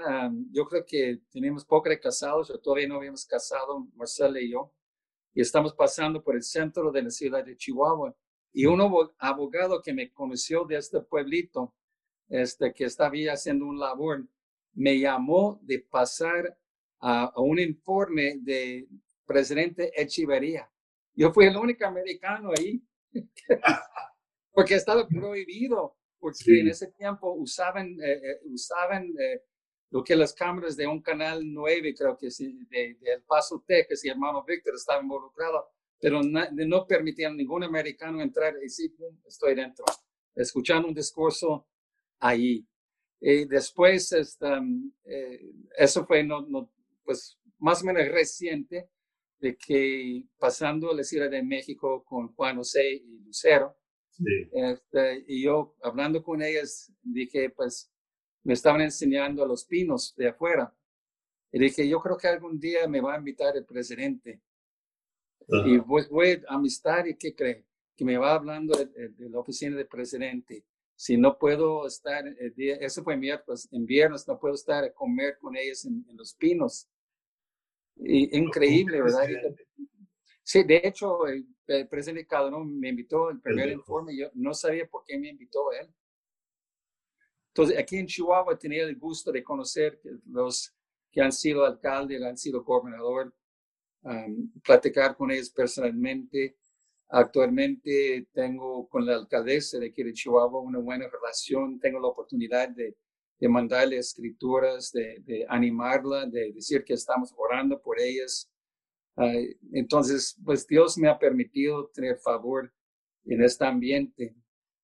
[0.51, 4.71] yo creo que tenemos poco de casados, todavía no habíamos casado, Marcela y yo,
[5.33, 8.15] y estamos pasando por el centro de la ciudad de Chihuahua.
[8.53, 8.81] Y un
[9.17, 11.73] abogado que me conoció de este pueblito,
[12.27, 14.27] este, que estaba haciendo un labor,
[14.73, 16.57] me llamó de pasar
[16.99, 18.87] a, un informe de
[19.25, 20.69] presidente Echeverría.
[21.13, 22.81] Yo fui el único americano ahí,
[24.53, 29.41] porque estaba prohibido, porque en ese tiempo usaban, eh, eh, usaban eh,
[29.89, 34.05] lo que las cámaras de un canal 9, creo que sí, de, El Paso, Texas,
[34.05, 35.67] y hermano Víctor estaba involucrado,
[35.99, 39.83] pero no, permitían a ningún americano entrar y sí, estoy dentro,
[40.35, 41.67] escuchando un discurso
[42.19, 42.65] ahí.
[43.19, 44.61] Y después, esta,
[45.77, 46.71] eso fue no, no,
[47.03, 48.89] pues, más o menos reciente,
[49.39, 53.75] de que pasando la Ciudad de México con Juan José y Lucero,
[54.51, 57.91] este, y yo hablando con ellas, dije, pues
[58.43, 60.73] me estaban enseñando a los pinos de afuera.
[61.51, 64.41] Y dije, yo creo que algún día me va a invitar el presidente.
[65.65, 67.65] Y pues voy a amistad y ¿qué cree?
[67.95, 70.63] Que me va hablando de, la oficina del presidente.
[70.95, 74.93] Si no puedo estar, el día, eso fue miércoles, en viernes no puedo estar a
[74.93, 76.87] comer con ellos en, los pinos.
[77.97, 79.27] Y, increíble, ¿verdad?
[80.43, 81.19] Sí, de hecho,
[81.79, 85.71] el, presidente Calderón me invitó al primer informe, yo no sabía por qué me invitó
[85.71, 85.87] él.
[87.47, 90.73] Entonces, aquí en Chihuahua tenía el gusto de conocer los
[91.11, 93.33] que han sido alcalde, han sido gobernador,
[94.63, 96.57] platicar con ellos personalmente.
[97.09, 102.69] Actualmente tengo con la alcaldesa de aquí de Chihuahua una buena relación, tengo la oportunidad
[102.69, 102.95] de,
[103.41, 108.50] de mandarle escrituras, de, de, animarla, de decir que estamos orando por ellas.
[109.73, 112.73] Entonces, pues Dios me ha permitido tener favor
[113.25, 114.35] en este ambiente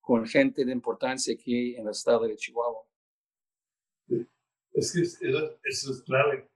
[0.02, 2.84] con gente de importancia aquí en el estado de Chihuahua.
[4.74, 6.50] Es que eso, es clave.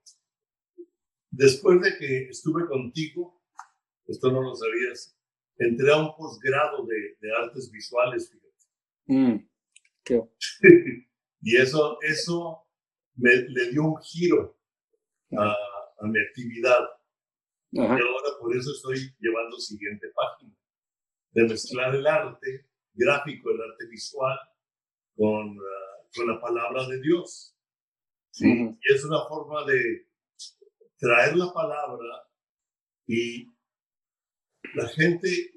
[1.30, 3.42] Después de que estuve contigo,
[4.06, 5.18] esto no lo sabías,
[5.58, 8.66] entré a un posgrado de, de, artes visuales, fíjate.
[9.06, 9.48] Mm,
[10.04, 10.22] qué...
[11.42, 12.66] y eso, eso
[13.16, 14.58] me, le dio un giro
[15.36, 15.56] a,
[15.98, 16.80] a mi actividad.
[17.72, 20.54] Y ahora por eso estoy llevando siguiente página,
[21.30, 24.38] de mezclar el arte gráfico, el arte visual,
[25.16, 27.56] con, ah, con la palabra de Dios.
[28.30, 28.46] ¿sí?
[28.46, 30.06] Y es una forma de
[30.98, 32.28] traer la palabra
[33.06, 33.46] y
[34.74, 35.52] la gente,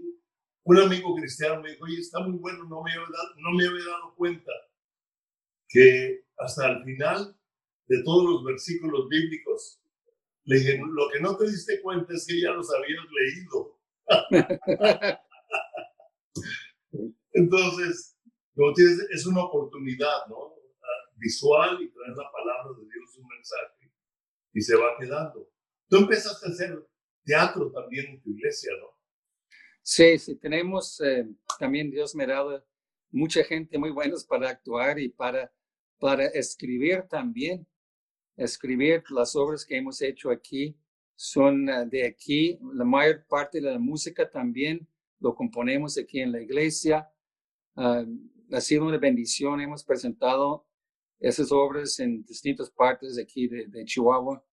[0.63, 3.67] un amigo cristiano me dijo, oye, está muy bueno, no me había dado, no me
[3.67, 4.51] había dado cuenta
[5.67, 7.37] que hasta el final
[7.87, 9.81] de todos los versículos bíblicos,
[10.45, 13.79] le dije, lo que no te diste cuenta es que ya los habías leído.
[17.33, 18.15] Entonces,
[19.11, 20.53] es una oportunidad, ¿no?
[21.17, 23.91] Visual y traer la palabra de Dios, un mensaje,
[24.53, 25.49] y se va quedando.
[25.89, 26.87] Tú empezaste a hacer
[27.23, 28.95] teatro también en tu iglesia, ¿no?
[29.81, 31.27] Sí, sí, tenemos eh,
[31.59, 32.65] también Dios me ha dado
[33.11, 35.53] mucha gente muy buena para actuar y para,
[35.99, 37.67] para escribir también.
[38.37, 40.77] Escribir las obras que hemos hecho aquí
[41.15, 42.59] son eh, de aquí.
[42.73, 44.87] La mayor parte de la música también
[45.19, 47.09] lo componemos aquí en la iglesia.
[47.75, 49.59] Ha sido una bendición.
[49.59, 50.65] Hemos presentado
[51.19, 54.43] esas obras en distintas partes de aquí de, Chihuahua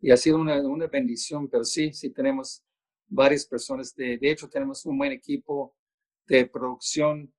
[0.00, 2.64] y ha sido una, una, bendición, pero sí, sí tenemos
[3.08, 3.94] varias personas.
[3.94, 5.74] De, de hecho, tenemos un buen equipo
[6.26, 7.32] de producción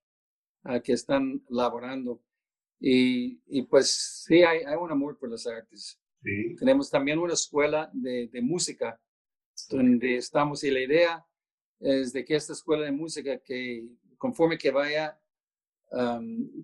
[0.65, 2.22] uh, que están laborando.
[2.86, 5.98] Y, y, pues sí, hay, hay un amor por las artes.
[6.60, 9.00] Tenemos también una escuela de, de música
[9.69, 11.26] donde estamos y la idea
[11.80, 15.19] es de que esta escuela de música que conforme que vaya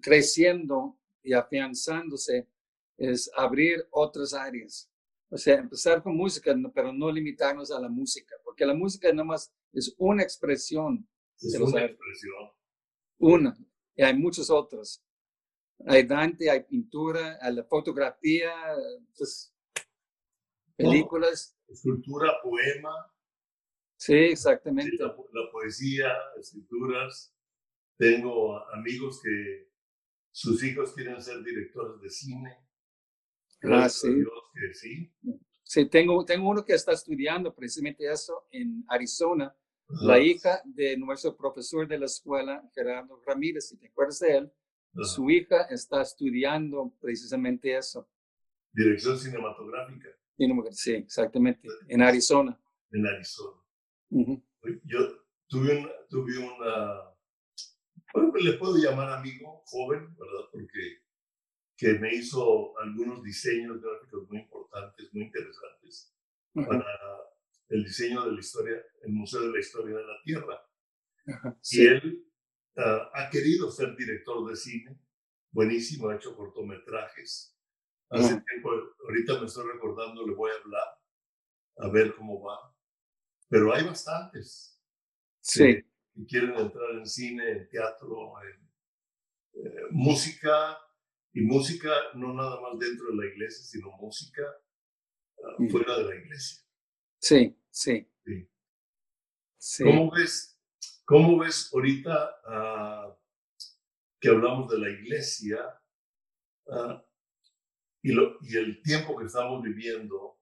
[0.01, 2.47] creciendo y afianzándose,
[2.97, 4.89] es abrir otras áreas.
[5.29, 9.25] O sea, empezar con música, pero no limitarnos a la música, porque la música nada
[9.25, 11.07] más es una expresión.
[11.39, 12.49] Es una expresión.
[13.19, 13.57] Una,
[13.95, 15.03] y hay muchas otras.
[15.85, 18.53] Hay Dante, hay pintura, hay la fotografía,
[19.17, 19.55] pues,
[20.75, 21.57] películas.
[21.67, 22.93] Escultura, poema.
[23.97, 24.97] Sí, exactamente.
[24.97, 25.15] la,
[25.51, 27.35] poesía, escrituras.
[27.97, 29.69] Tengo amigos que
[30.31, 32.57] sus hijos quieren ser directores de cine.
[33.63, 34.07] Ah, sí.
[34.53, 35.13] que sí.
[35.63, 39.55] Sí, tengo, tengo uno que está estudiando precisamente eso en Arizona.
[40.01, 44.53] La hija de nuestro profesor de la escuela, Gerardo Ramírez, si te acuerdas de él,
[45.03, 48.09] su hija está estudiando precisamente eso.
[48.71, 50.09] Dirección cinematográfica.
[50.71, 52.59] Sí, exactamente, en Arizona.
[52.91, 53.61] En Arizona.
[54.09, 57.15] Yo tuve una, tuve una,
[58.13, 60.49] bueno, le puedo llamar amigo joven, ¿verdad?
[60.51, 61.01] Porque
[61.79, 66.13] que me hizo algunos diseños gráficos muy importantes, muy interesantes
[66.53, 66.85] para
[67.69, 70.65] el diseño de la historia, el Museo de la Historia de la Tierra.
[71.71, 72.28] Y él
[72.79, 74.99] ah, ha querido ser director de cine,
[75.51, 77.55] buenísimo, ha hecho cortometrajes.
[78.09, 78.71] Hace tiempo,
[79.05, 80.87] ahorita me estoy recordando, le voy a hablar,
[81.77, 82.75] a ver cómo va.
[83.47, 84.81] Pero hay bastantes.
[85.41, 85.63] Sí.
[85.63, 85.85] Que,
[86.27, 90.77] quieren entrar en cine, en teatro, en eh, música,
[91.33, 94.41] y música no nada más dentro de la iglesia, sino música
[95.43, 96.59] ah, fuera de la iglesia.
[97.19, 98.09] Sí, sí.
[99.57, 99.83] sí.
[99.83, 100.58] ¿Cómo, ves,
[101.09, 103.17] ¿Cómo ves ahorita ah,
[104.21, 105.81] que hablamos de la iglesia
[106.71, 107.03] ah,
[108.03, 110.37] y, lo, y el tiempo que estamos viviendo?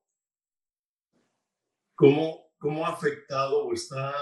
[1.95, 4.13] ¿Cómo, cómo ha afectado o está...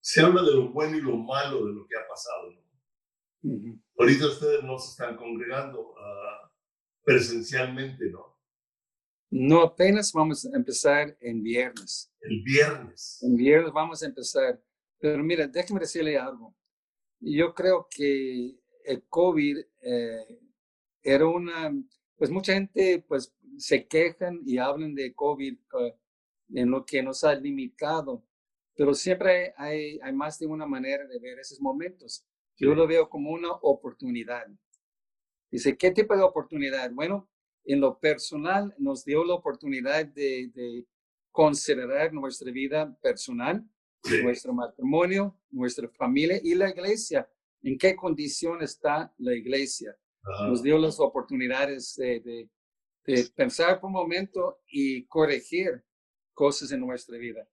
[0.00, 3.82] se habla de lo bueno y lo malo de lo que ha pasado, ¿no?
[3.98, 5.94] Ahorita ustedes no se están congregando
[7.04, 8.40] presencialmente, ¿no?
[9.28, 12.10] No, apenas vamos a empezar en viernes.
[12.22, 13.18] El viernes.
[13.22, 14.58] En viernes vamos a empezar.
[15.00, 16.54] Pero mira, déjeme decirle algo.
[17.20, 20.40] Yo creo que el COVID eh,
[21.02, 21.72] era una,
[22.16, 25.94] pues mucha gente pues se quejan y hablan de COVID eh,
[26.54, 28.24] en lo que nos ha limitado,
[28.74, 32.26] pero siempre hay, hay más de una manera de ver esos momentos.
[32.56, 34.46] Yo lo veo como una oportunidad.
[35.50, 36.90] Dice, ¿qué tipo de oportunidad?
[36.92, 37.28] Bueno,
[37.64, 40.86] en lo personal nos dio la oportunidad de,
[41.32, 43.64] considerar nuestra vida personal,
[44.22, 47.28] nuestro matrimonio, nuestra familia y la iglesia.
[47.62, 49.96] ¿En qué condición está la iglesia?
[50.46, 52.48] Nos dio las oportunidades de,
[53.34, 55.82] pensar por un momento y corregir
[56.32, 57.46] cosas en nuestra vida.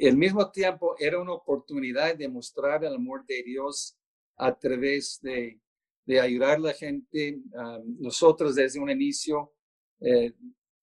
[0.00, 3.98] al mismo tiempo era una oportunidad de mostrar el amor de Dios
[4.36, 5.60] a través de,
[6.06, 7.40] de ayudar a la gente.
[7.56, 9.52] Ah, nosotros desde un inicio
[10.00, 10.32] eh,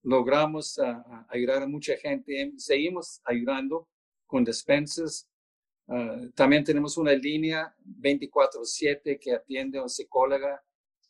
[0.03, 2.53] logramos ah, ayudar a mucha gente.
[2.57, 3.87] Seguimos ayudando
[4.33, 5.29] con despensas.
[5.87, 10.59] Ah, también tenemos una línea 24/7 que atiende a un psicóloga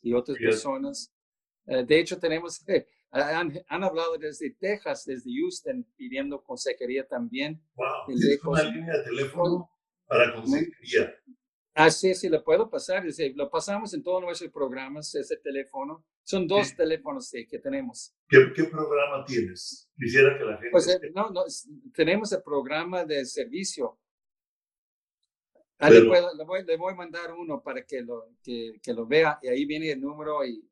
[0.02, 1.10] y otras personas.
[1.66, 2.62] Eh, de hecho, tenemos,
[3.10, 7.62] han, han, hablado desde Texas, desde Houston, pidiendo consejería también.
[7.76, 8.50] Wow.
[8.52, 9.70] una línea de teléfono
[10.06, 11.14] para consejería.
[11.76, 13.04] Ah, sí, sí, lo puedo pasar.
[13.34, 16.04] Lo pasamos en todos nuestros programas, ese teléfono.
[16.22, 18.14] Son dos teléfonos que tenemos.
[18.28, 19.90] ¿Qué, programa tienes?
[19.98, 20.70] Quisiera que la gente...
[20.70, 21.42] Pues eh, no, no,
[21.92, 23.98] tenemos el programa de servicio.
[25.78, 29.64] Ah, le, voy, a mandar uno para que lo, que, que, lo vea y ahí
[29.66, 30.64] viene el número y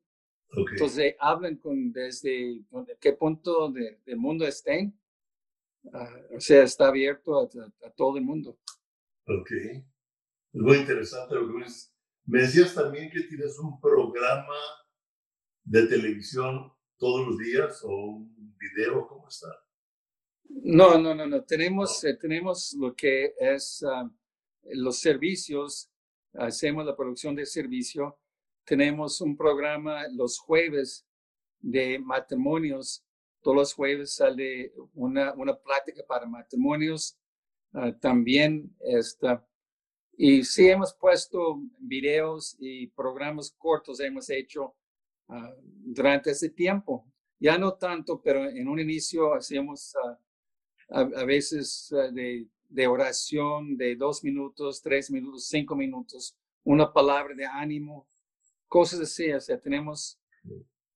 [0.55, 2.61] entonces hablen con desde
[3.01, 4.97] qué punto de, del mundo estén.
[5.91, 8.57] Ah, o sea, está abierto a, a, a todo el mundo.
[9.27, 9.51] Ok.
[10.53, 11.91] Es muy interesante lo que dices.
[12.25, 14.55] Me decías también que tienes un programa
[15.63, 19.47] de televisión todos los días o un video, ¿cómo está?
[20.45, 21.43] No, no, no, no.
[21.43, 24.09] Tenemos, eh, tenemos lo que es ah,
[24.73, 25.89] los servicios,
[26.33, 28.19] hacemos la producción de servicio.
[28.63, 31.05] Tenemos un programa los jueves
[31.59, 33.03] de matrimonios.
[33.41, 37.17] Todos los jueves sale una, una plática para matrimonios.
[37.73, 39.45] Ah, también está
[40.17, 44.75] y sí hemos puesto videos y programas cortos hemos hecho
[45.27, 47.05] ah, durante ese tiempo.
[47.39, 50.19] Ya no tanto, pero en un inicio hacíamos ah,
[50.89, 57.33] a, veces ah, de, de, oración de dos minutos, tres minutos, cinco minutos, una palabra
[57.35, 58.07] de ánimo,
[58.67, 59.31] cosas así.
[59.31, 60.19] O sea, tenemos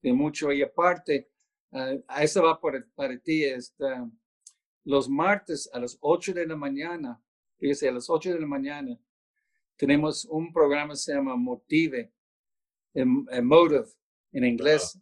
[0.02, 0.52] de mucho.
[0.52, 1.30] Y aparte,
[1.72, 4.10] a eso va por, para ti, está,
[4.86, 7.22] los martes a las ocho de la mañana,
[7.58, 8.98] fíjese, a las ocho de la mañana,
[9.78, 12.12] tenemos un programa que se llama Motive,
[12.94, 13.86] Emotive
[14.32, 15.00] en inglés,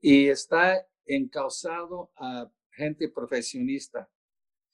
[0.00, 4.08] y está encausado a gente profesionista,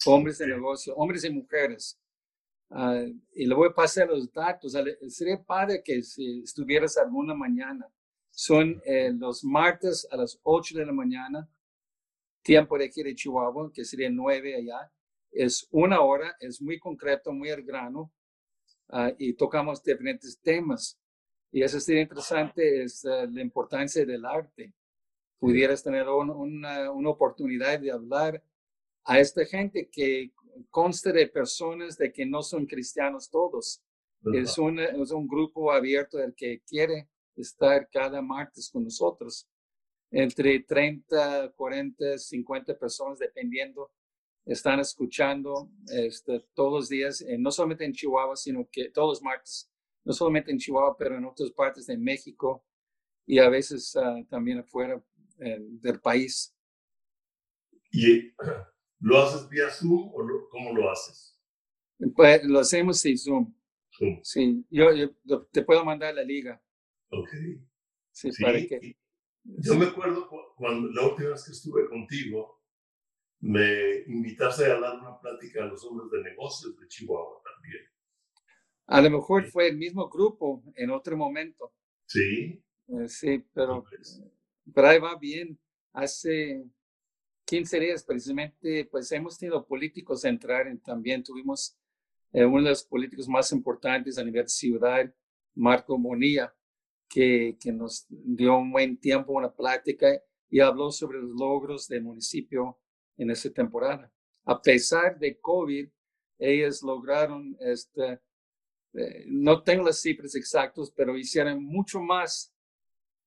[0.06, 1.98] hombres de negocio, hombres y mujeres.
[2.70, 4.76] Ah, y le voy a pasar los datos.
[5.08, 7.88] Sería padre que si estuvieras alguna mañana.
[8.30, 11.48] Son eh, los martes a las 8 de la mañana.
[12.42, 14.90] tiempo de aquí de Chihuahua, que sería nueve allá.
[15.30, 18.10] Es una hora, es muy concreto, muy al grano,
[18.90, 20.98] ah, y tocamos diferentes temas.
[21.50, 24.72] Y eso sería interesante, es ah, la importancia del arte.
[25.38, 28.42] Pudieras tener una, una oportunidad de hablar
[29.04, 30.32] a esta gente que
[30.70, 33.82] consta de personas de que no son cristianos todos.
[34.34, 39.48] Es, un, es un grupo abierto el que quiere estar cada martes con nosotros.
[40.10, 43.90] Entre 30, 40, 50 personas, dependiendo,
[44.48, 49.22] están escuchando este, todos los días, eh, no solamente en Chihuahua, sino que todos los
[49.22, 49.70] martes,
[50.04, 52.64] no solamente en Chihuahua, pero en otras partes de México
[53.26, 55.02] y a veces ah, también afuera
[55.38, 56.56] eh, del país.
[57.92, 58.32] ¿Y
[59.00, 61.38] lo haces vía Zoom o cómo lo haces?
[62.16, 63.54] Pues lo hacemos sin Zoom.
[64.22, 64.88] Sí, yo,
[65.50, 66.62] te puedo mandar la liga.
[67.10, 67.28] Ok.
[68.12, 68.96] Sí, para que...
[69.44, 72.57] Yo me acuerdo cuando la última vez que estuve contigo,
[73.40, 77.84] me invitaste a dar una plática a los hombres de negocios de Chihuahua también.
[78.86, 81.72] A lo mejor fue el mismo grupo en otro momento.
[82.06, 82.62] Sí.
[82.88, 83.84] Eh, sí, pero,
[84.74, 85.58] pero ahí va bien.
[85.92, 86.64] Hace
[87.44, 91.22] 15 días precisamente, pues hemos tenido políticos entrar también.
[91.22, 91.76] Tuvimos
[92.32, 95.14] eh, uno de los políticos más importantes a nivel de ciudad,
[95.54, 96.52] Marco Monía,
[97.08, 100.08] que, que nos dio un buen tiempo, una plática
[100.50, 102.78] y habló sobre los logros del municipio
[103.18, 104.10] en esa temporada.
[104.44, 105.88] A pesar de COVID,
[106.38, 108.20] ellos lograron, este,
[108.94, 112.54] eh, no tengo las cifras exactas, pero hicieron mucho más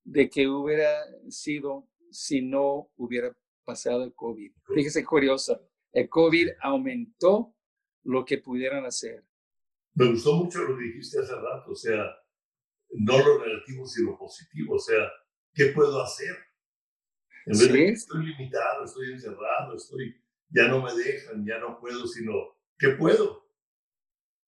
[0.04, 4.52] de que hubiera sido si no hubiera pasado el COVID.
[4.74, 5.62] Fíjese curioso,
[5.92, 7.54] el COVID aumentó
[8.04, 9.24] lo que pudieran hacer.
[9.94, 12.04] Me gustó mucho lo que dijiste hace rato, o sea,
[12.92, 15.10] no lo negativo, sino positivo, o sea,
[15.54, 16.36] ¿qué puedo hacer?
[17.46, 20.16] En vez de estoy limitado, estoy encerrado, estoy,
[20.50, 22.34] ya no me dejan, ya no puedo, sino,
[22.78, 23.48] ¿qué puedo?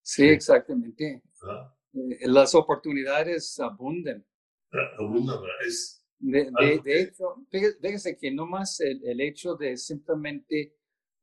[0.02, 1.22] Sí, exactamente.
[1.42, 1.74] Ah.
[1.92, 4.24] Eh, las oportunidades abundan.
[4.72, 6.00] Ah, abundan, es...
[6.18, 6.50] De,
[6.86, 10.74] hecho, fíjese que no más el, el hecho de simplemente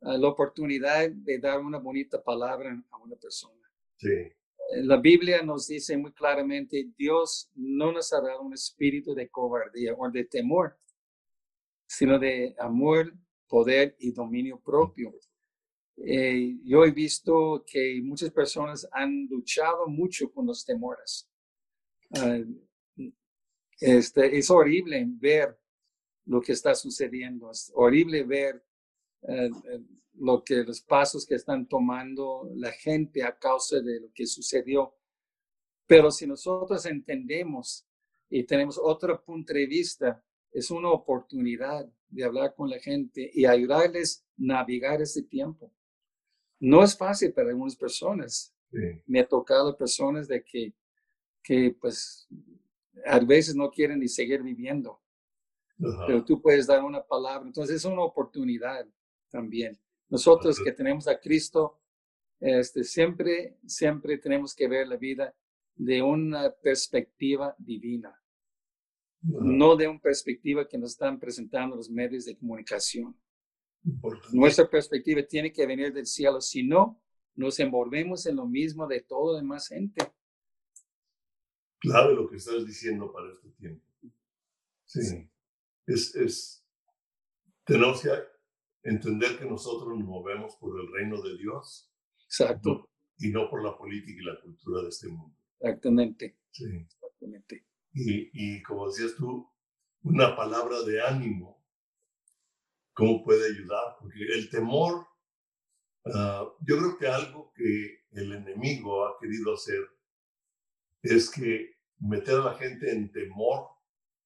[0.03, 3.69] Ah, la oportunidad de dar una bonita palabra a una persona.
[3.97, 4.09] Sí.
[4.09, 4.33] Eh,
[4.83, 9.93] la Biblia nos dice muy claramente, Dios no nos ha dado un espíritu de cobardía
[9.93, 10.75] o de temor,
[11.91, 13.13] sino de amor,
[13.49, 15.13] poder y dominio propio.
[15.97, 21.29] Eh, yo he visto que muchas personas han luchado mucho con los temores.
[22.15, 22.39] Ah,
[23.77, 25.59] este, es horrible ver
[26.27, 28.63] lo que está sucediendo, es horrible ver
[29.23, 29.49] eh,
[30.13, 34.95] lo que los pasos que están tomando la gente a causa de lo que sucedió.
[35.85, 37.85] Pero si nosotros entendemos
[38.29, 43.45] y tenemos otro punto de vista, es una oportunidad de hablar con la gente y
[43.45, 45.71] ayudarles a navegar ese tiempo.
[46.59, 48.53] No es fácil para algunas personas.
[49.05, 50.73] Me ha tocado personas de que,
[51.43, 52.27] que pues
[53.05, 55.01] a veces no quieren ni seguir viviendo.
[56.05, 57.47] Pero tú puedes dar una palabra.
[57.47, 58.85] Entonces es una oportunidad
[59.29, 59.79] también.
[60.09, 61.79] Nosotros que tenemos a Cristo,
[62.39, 65.33] este, siempre, siempre tenemos que ver la vida
[65.75, 68.20] de una perspectiva divina,
[69.21, 73.15] no de una perspectiva que nos están presentando los medios de comunicación.
[74.31, 77.01] Nuestra perspectiva tiene que venir del cielo, si no,
[77.35, 80.11] nos envolvemos en lo mismo de todo demás gente.
[81.79, 83.85] Clave lo que estás diciendo para este tiempo.
[84.85, 85.27] Sí.
[85.87, 86.65] Es, es,
[87.65, 88.09] tenemos que
[88.83, 91.91] entender que nosotros nos movemos por el reino de Dios.
[92.25, 92.89] Exacto.
[93.17, 95.35] Y no por la política y la cultura de este mundo.
[95.59, 96.37] Exactamente.
[96.51, 96.65] Sí.
[96.65, 97.65] Exactamente.
[97.93, 99.49] Y, y como decías tú,
[100.03, 101.63] una palabra de ánimo,
[102.93, 103.97] ¿cómo puede ayudar?
[103.99, 105.07] Porque el temor,
[106.05, 109.87] ah, yo creo que algo que el enemigo ha querido hacer
[111.01, 113.69] es que meter a la gente en temor,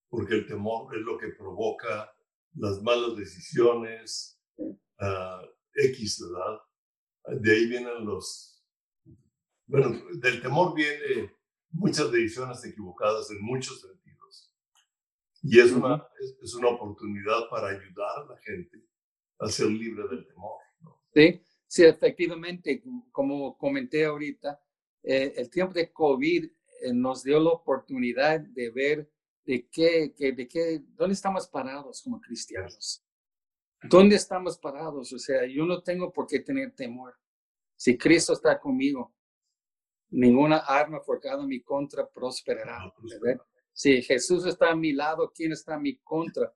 [0.09, 2.11] porque el temor es lo que provoca
[2.53, 7.41] las malas decisiones, uh, X, ¿verdad?
[7.41, 8.63] De ahí vienen los...
[9.67, 11.35] Bueno, del temor viene
[11.75, 14.51] muchas decisiones equivocadas en muchos sentidos.
[15.43, 16.07] Y es una,
[16.41, 18.81] es, una oportunidad para ayudar a la gente
[19.39, 20.59] a ser libre del temor.
[20.81, 21.01] ¿no?
[21.13, 24.59] Sí, sí, efectivamente, como comenté ahorita,
[25.03, 29.11] eh, el tiempo de COVID eh, nos dio la oportunidad de ver
[29.45, 33.03] de qué, de qué, dónde estamos parados como cristianos.
[33.83, 35.13] ¿Dónde estamos parados?
[35.13, 37.15] O sea, yo no tengo por qué tener temor.
[37.75, 39.14] Si Cristo está conmigo,
[40.09, 42.93] ninguna arma forjada en mi contra prosperará.
[43.73, 46.53] Si Jesús está a mi lado, ¿quién está a mi contra?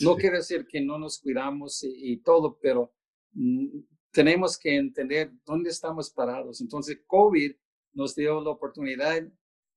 [0.00, 2.92] No quiere decir que no nos cuidamos y, todo, pero
[3.32, 3.80] mm,
[4.10, 6.60] tenemos que entender dónde estamos parados.
[6.60, 7.52] Entonces, COVID
[7.92, 9.22] nos dio la oportunidad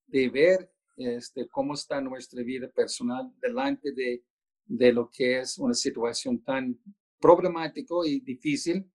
[0.08, 4.24] de ver este, cómo está nuestra vida personal delante de,
[4.66, 6.80] de lo que es una situación tan
[7.20, 8.90] problemática y difícil,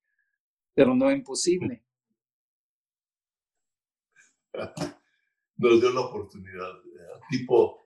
[0.75, 1.85] pero no imposible.
[5.57, 7.79] Nos dio la oportunidad, eh, tipo,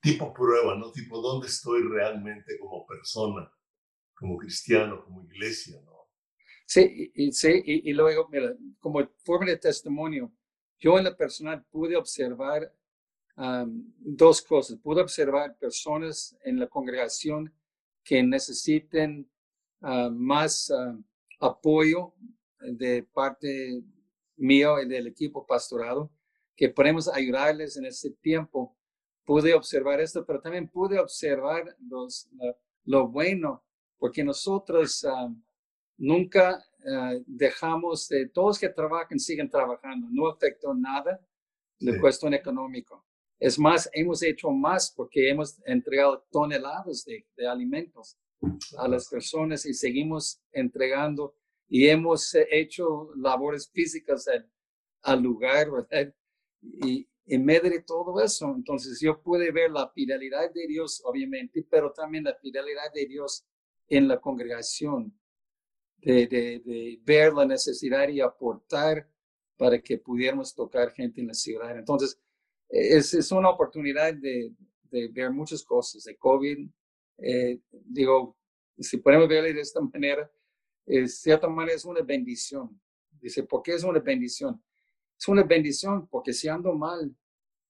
[0.00, 0.90] tipo prueba, ¿no?
[0.90, 3.50] Tipo, ¿dónde estoy realmente como persona,
[4.14, 5.92] como cristiano, como iglesia, ¿no?
[6.66, 10.32] Sí, y, sí, y, luego, mira, como forma de testimonio,
[10.78, 12.72] yo en la personal pude observar
[13.36, 14.78] dos cosas.
[14.78, 17.52] Pude observar personas en la congregación
[18.02, 19.28] que necesiten
[19.80, 20.96] ah, más ah,
[21.40, 22.14] apoyo
[22.60, 23.82] de parte
[24.36, 26.10] mío y del equipo pastorado,
[26.56, 28.76] que podemos ayudarles en este tiempo.
[29.24, 32.28] Pude observar esto, pero también pude observar los,
[32.84, 33.64] lo bueno,
[33.98, 35.06] porque nosotros
[35.96, 41.20] nunca eh, dejamos de, todos que trabajan siguen trabajando, no afectó nada
[41.78, 42.94] la cuestión económica.
[43.38, 48.16] Es más, hemos hecho más porque hemos entregado toneladas de, de alimentos
[48.78, 51.34] a las personas y seguimos entregando
[51.68, 54.28] y hemos hecho labores físicas
[55.02, 56.14] al, lugar, ¿verdad?
[56.62, 61.66] Y en medio de todo eso, entonces yo pude ver la fidelidad de Dios, obviamente,
[61.68, 63.44] pero también la fidelidad de Dios
[63.88, 65.18] en la congregación
[66.04, 69.08] de, ver la necesidad y aportar
[69.56, 71.76] para que pudiéramos tocar gente en la ciudad.
[71.78, 72.20] Entonces,
[72.68, 74.52] es, es una oportunidad de,
[74.90, 76.68] ver muchas cosas de COVID.
[77.18, 78.36] Eh, digo,
[78.78, 80.30] si podemos verlo de esta manera,
[80.86, 82.80] de cierta manera es una bendición.
[83.20, 84.62] Dice, ¿por qué es una bendición?
[85.18, 87.14] Es una bendición porque si ando mal,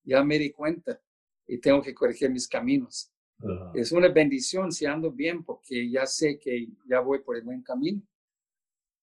[0.03, 1.01] ya me di cuenta
[1.47, 3.11] y tengo que corregir mis caminos.
[3.75, 7.63] Es una bendición si ando bien porque ya sé que ya voy por el buen
[7.63, 8.03] camino.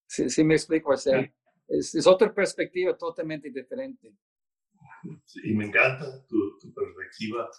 [0.08, 1.32] Sí, me explico, o sea,
[1.68, 4.14] es, otra perspectiva totalmente diferente.
[5.44, 7.50] y me encanta tu, perspectiva.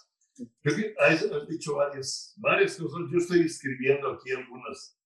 [0.61, 2.99] Creo que has, dicho varias, varias cosas.
[3.11, 4.99] Yo estoy escribiendo aquí algunas.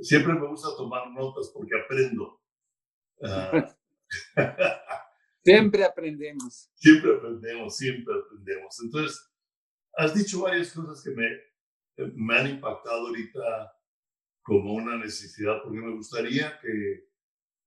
[0.00, 2.40] Siempre me gusta tomar notas porque aprendo.
[3.22, 3.76] Ah.
[5.44, 6.70] siempre aprendemos.
[6.74, 8.80] Siempre aprendemos, siempre aprendemos.
[8.82, 9.32] Entonces,
[9.94, 11.28] has dicho varias cosas que me,
[12.14, 13.72] me han impactado ahorita
[14.42, 17.08] como una necesidad, porque me gustaría que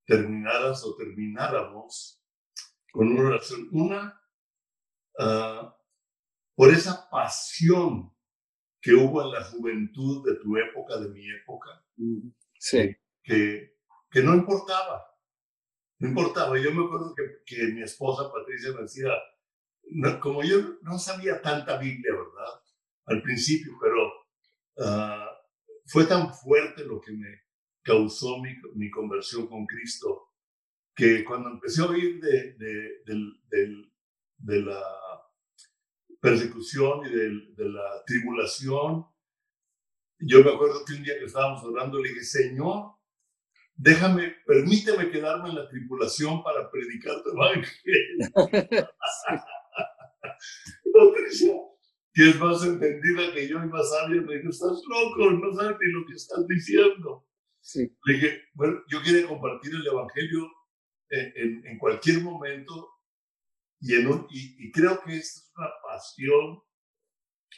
[0.06, 2.22] terminaras o termináramos
[2.92, 3.70] con una oración.
[3.72, 4.22] Una,
[5.20, 5.76] ah,
[6.56, 8.14] por esa pasión
[8.82, 11.85] que hubo en la juventud de tu época, de mi época.
[12.58, 12.96] Sí.
[13.24, 13.78] Que,
[14.10, 15.06] que no importaba.
[16.00, 16.58] No importaba.
[16.60, 19.12] Yo me acuerdo que, que mi esposa Patricia me decía,
[20.22, 22.62] como yo no sabía tanta Biblia, ¿verdad?
[23.06, 24.08] Al principio, pero
[24.78, 25.36] uh,
[25.86, 27.46] fue tan fuerte lo que me
[27.84, 30.34] causó mi, mi conversión con Cristo,
[30.96, 33.04] que cuando empecé a oír de, de,
[34.38, 34.82] de, la
[36.20, 39.06] persecución y de, la tribulación,
[40.20, 42.94] yo me acuerdo que un día que estábamos orando le dije, Señor,
[43.76, 48.30] déjame, permíteme quedarme en la tribulación para predicar tu evangelio.
[52.16, 55.78] que es más entendida que yo y más sabia, me dijo, estás loco, no sabes
[55.82, 57.28] ni lo que estás diciendo.
[57.60, 57.94] Sí.
[58.06, 60.50] Le dije, bueno, yo quiero compartir el Evangelio
[61.10, 62.90] en, en, cualquier momento
[63.82, 66.62] y, en un, y, creo que esta es una pasión,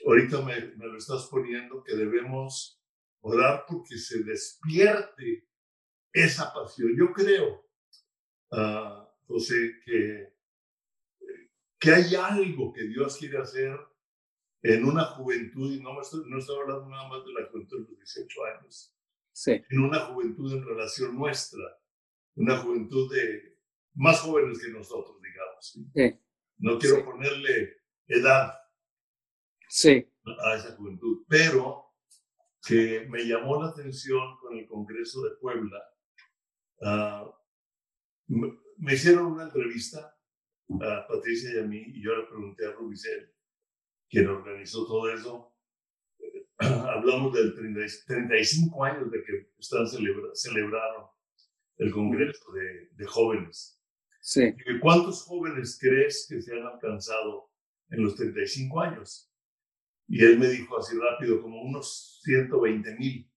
[0.05, 2.81] ahorita me, me, lo estás poniendo, que debemos
[3.21, 5.47] orar porque se despierte
[6.13, 6.91] esa pasión.
[6.97, 7.65] Yo creo,
[8.51, 10.33] uh, José, que,
[11.79, 13.77] que hay algo que Dios quiere hacer
[14.63, 17.85] en una juventud, y no, me estoy, no estoy hablando nada más de la juventud
[17.85, 18.95] de los 18 años,
[19.31, 19.63] sí.
[19.69, 21.63] en una juventud en relación nuestra,
[22.35, 23.57] una juventud de
[23.93, 25.79] más jóvenes que nosotros, digamos.
[25.93, 26.19] Sí.
[26.59, 27.77] No quiero ponerle
[28.07, 28.53] edad
[29.69, 30.07] sí.
[30.43, 31.85] a esa juventud, pero
[32.65, 35.81] que me llamó la atención con el Congreso de Puebla.
[36.79, 37.31] Uh,
[38.77, 40.15] me hicieron una entrevista
[40.81, 43.33] a Patricia y a mí, y yo le pregunté a Rubicel,
[44.09, 45.55] quien organizó todo eso.
[46.57, 51.05] Hablamos del 35 años de que están celebra, celebraron
[51.77, 53.81] el Congreso de, de Jóvenes.
[54.19, 54.53] Sí.
[54.81, 57.49] ¿Cuántos jóvenes crees que se han alcanzado
[57.89, 59.31] en los 35 años?
[60.07, 63.29] Y él me dijo así rápido, como unos 120 mil.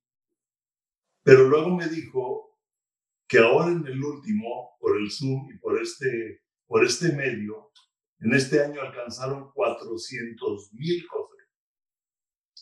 [1.22, 2.58] Pero luego me dijo
[3.28, 7.70] que ahora en el último, por el Zoom y por este, por este medio,
[8.20, 11.48] en este año alcanzaron 400 mil cofres.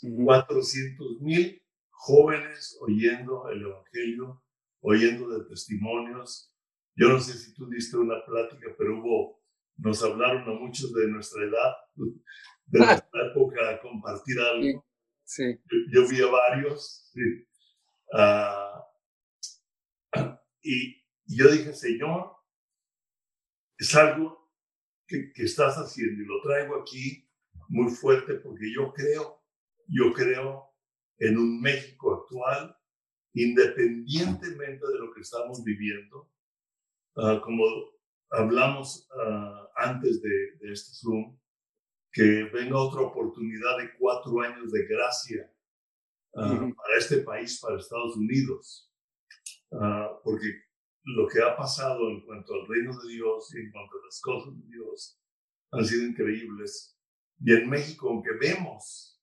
[0.01, 4.43] 400 mil jóvenes oyendo el Evangelio,
[4.81, 6.55] oyendo de testimonios.
[6.95, 9.43] Yo no sé si tú diste una plática, pero hubo,
[9.77, 11.75] nos hablaron a muchos de nuestra edad,
[12.69, 14.87] de nuestra época, compartir algo.
[15.25, 15.59] Sí.
[15.93, 17.13] Yo, vi a varios.
[18.13, 18.85] Ah,
[20.63, 22.33] y yo dije, Señor,
[23.79, 24.51] es algo
[25.07, 27.29] que, que estás haciendo y lo traigo aquí
[27.69, 29.43] muy fuerte porque yo creo,
[29.87, 30.69] yo creo
[31.19, 32.77] en un México actual,
[33.35, 36.31] independientemente de lo que estamos viviendo,
[37.17, 37.65] ah, como
[38.31, 41.39] hablamos ah, antes de, de, este Zoom,
[42.13, 45.53] que venga otra oportunidad de cuatro años de gracia
[46.35, 48.91] uh, para este país, para Estados Unidos,
[49.73, 50.63] uh, porque
[51.05, 54.21] lo que ha pasado en cuanto al reino de Dios y en cuanto a las
[54.21, 55.21] cosas de Dios
[55.73, 56.99] han sido increíbles.
[57.41, 59.21] Y en México, aunque vemos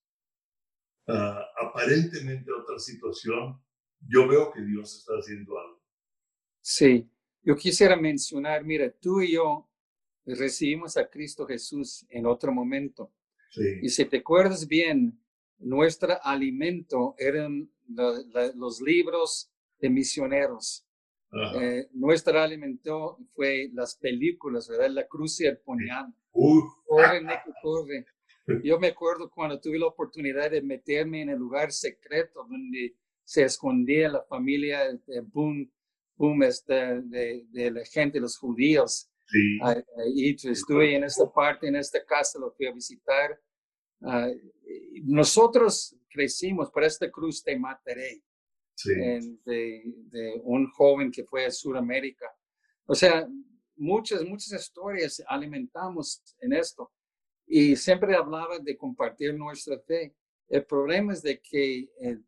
[1.08, 3.62] uh, aparentemente otra situación,
[4.08, 5.82] yo veo que Dios está haciendo algo.
[6.60, 7.08] Sí,
[7.42, 9.68] yo quisiera mencionar, mira, tú y yo
[10.34, 13.12] recibimos a Cristo Jesús en otro momento.
[13.82, 15.18] Y si te acuerdas bien,
[15.58, 17.70] nuestro alimento eran
[18.54, 20.86] los libros de misioneros.
[21.60, 24.90] Eh, nuestro alimento fue las películas, ¿verdad?
[24.90, 26.14] La cruz y el puñal.
[26.86, 27.26] Corre,
[27.62, 28.06] corre.
[28.64, 33.42] Yo me acuerdo cuando tuve la oportunidad de meterme en el lugar secreto donde se
[33.42, 35.70] escondía la familia de Boom,
[36.14, 39.10] Boom este, de, de la gente, los judíos.
[39.28, 39.58] Sí.
[40.14, 43.40] y estuve en esta parte, en esta casa, lo fui a visitar.
[44.02, 44.30] Ah,
[45.02, 48.22] nosotros crecimos por esta cruz de mataré,
[48.74, 48.94] sí.
[49.44, 52.26] de, de, un joven que fue a Sudamérica.
[52.86, 53.28] O sea,
[53.76, 56.92] muchas, muchas historias alimentamos en esto.
[57.46, 60.14] Y siempre hablaba de compartir nuestra fe.
[60.48, 62.18] El problema es de que eh,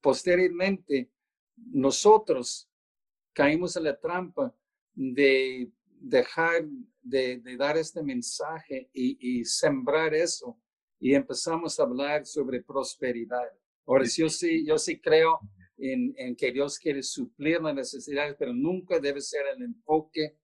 [0.00, 1.10] posteriormente
[1.56, 2.68] nosotros
[3.32, 4.54] caímos en la trampa
[4.94, 5.70] de
[6.04, 6.66] dejar
[7.02, 10.58] de, dar este mensaje y, sembrar eso
[11.00, 13.48] y empezamos a hablar sobre prosperidad.
[13.86, 15.40] Ahora, yo sí, yo sí creo
[15.76, 20.38] en, en, que Dios quiere suplir las necesidades, pero nunca debe ser el enfoque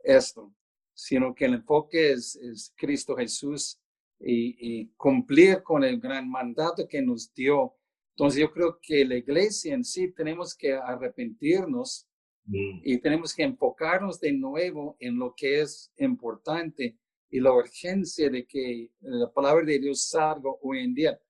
[0.00, 0.54] esto,
[0.94, 3.80] sino que el enfoque es, es Cristo Jesús
[4.20, 7.76] y, y, cumplir con el gran mandato que nos dio.
[8.16, 12.08] Entonces yo creo que la iglesia en sí tenemos que arrepentirnos
[12.48, 12.80] Mm.
[12.82, 16.98] Y tenemos que enfocarnos de nuevo en lo que es importante
[17.30, 21.20] y la urgencia de que la palabra de Dios salga hoy en día.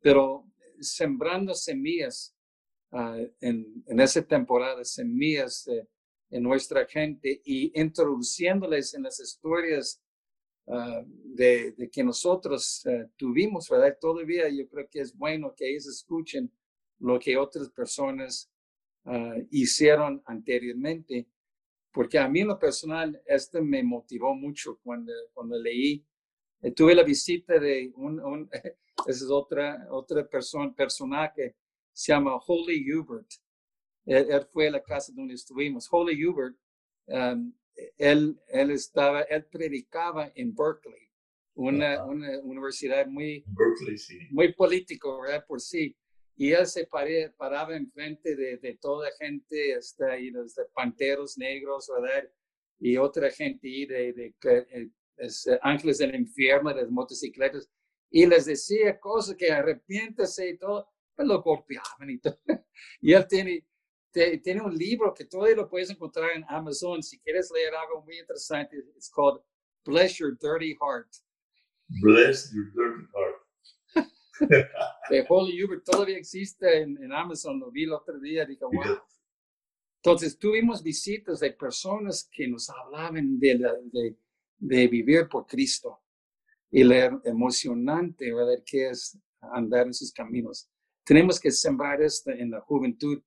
[0.00, 0.46] Pero
[0.80, 2.34] sembrando semillas
[2.90, 5.68] ah, en, en, esa temporada, semillas
[6.32, 10.02] en nuestra gente y introduciéndoles en las historias
[10.66, 13.96] ah, de, que nosotros ah, tuvimos, ¿verdad?
[14.00, 16.50] Todavía yo creo que es bueno que ellos escuchen
[16.98, 18.50] lo que otras personas
[19.04, 21.26] Ah, hicieron anteriormente,
[21.92, 26.06] porque a mí en lo personal, este me motivó mucho cuando, cuando leí.
[26.62, 28.48] Eh, tuve la visita de un, un
[29.06, 31.56] esa es otra, otra persona, personaje,
[31.92, 33.28] se llama Holy Hubert.
[34.04, 35.88] Él, fue a la casa donde estuvimos.
[35.90, 36.56] Holy Hubert,
[37.06, 37.52] um,
[37.98, 41.08] él, él estaba, él predicaba en Berkeley,
[41.54, 44.18] una, una universidad muy, Berkeley, sí.
[44.30, 45.44] muy político, ¿verdad?
[45.46, 45.96] Por sí
[46.42, 46.88] y él se
[47.38, 52.28] paraba enfrente de, de toda gente, este, y los de panteros negros, ¿verdad?
[52.80, 57.70] Y otra gente y de, de, de, de ángeles del infierno, de motocicletas,
[58.10, 62.40] y les decía cosas que arrepiéntese y todo, pues lo golpeaban y todo.
[63.00, 63.64] Y él tiene,
[64.10, 67.04] tiene un libro que todavía lo puedes encontrar en Amazon.
[67.04, 69.40] Si quieres leer algo muy interesante, it's called
[69.84, 71.08] Bless Your Dirty Heart.
[72.02, 73.31] Bless Your Dirty Heart
[75.10, 78.98] de Holy Uber todavía existe en, Amazon, lo vi el otro día, dije, wow.
[79.96, 83.58] Entonces tuvimos visitas de personas que nos hablaban de,
[83.92, 84.16] de,
[84.58, 86.00] de vivir por Cristo
[86.72, 88.62] y lo emocionante, ¿verdad?
[88.64, 90.68] Que es andar en sus caminos.
[91.04, 93.22] Tenemos que sembrar esto en la juventud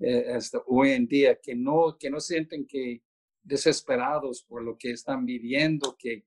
[0.00, 3.02] eh, hasta hoy en día, que no, que no sienten que
[3.42, 6.24] desesperados por lo que están viviendo, que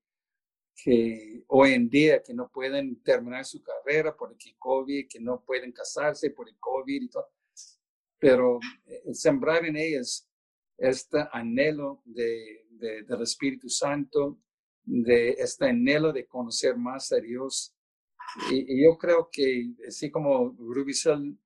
[0.84, 5.44] que hoy en día que no pueden terminar su carrera por el COVID, que no
[5.44, 7.28] pueden casarse por el COVID y todo.
[8.18, 10.28] Pero eh, sembrar en ellas
[10.78, 14.40] este anhelo de, del Espíritu Santo,
[14.84, 17.76] de este anhelo de conocer más a Dios.
[18.52, 21.38] Y, yo creo que, así como Rubicel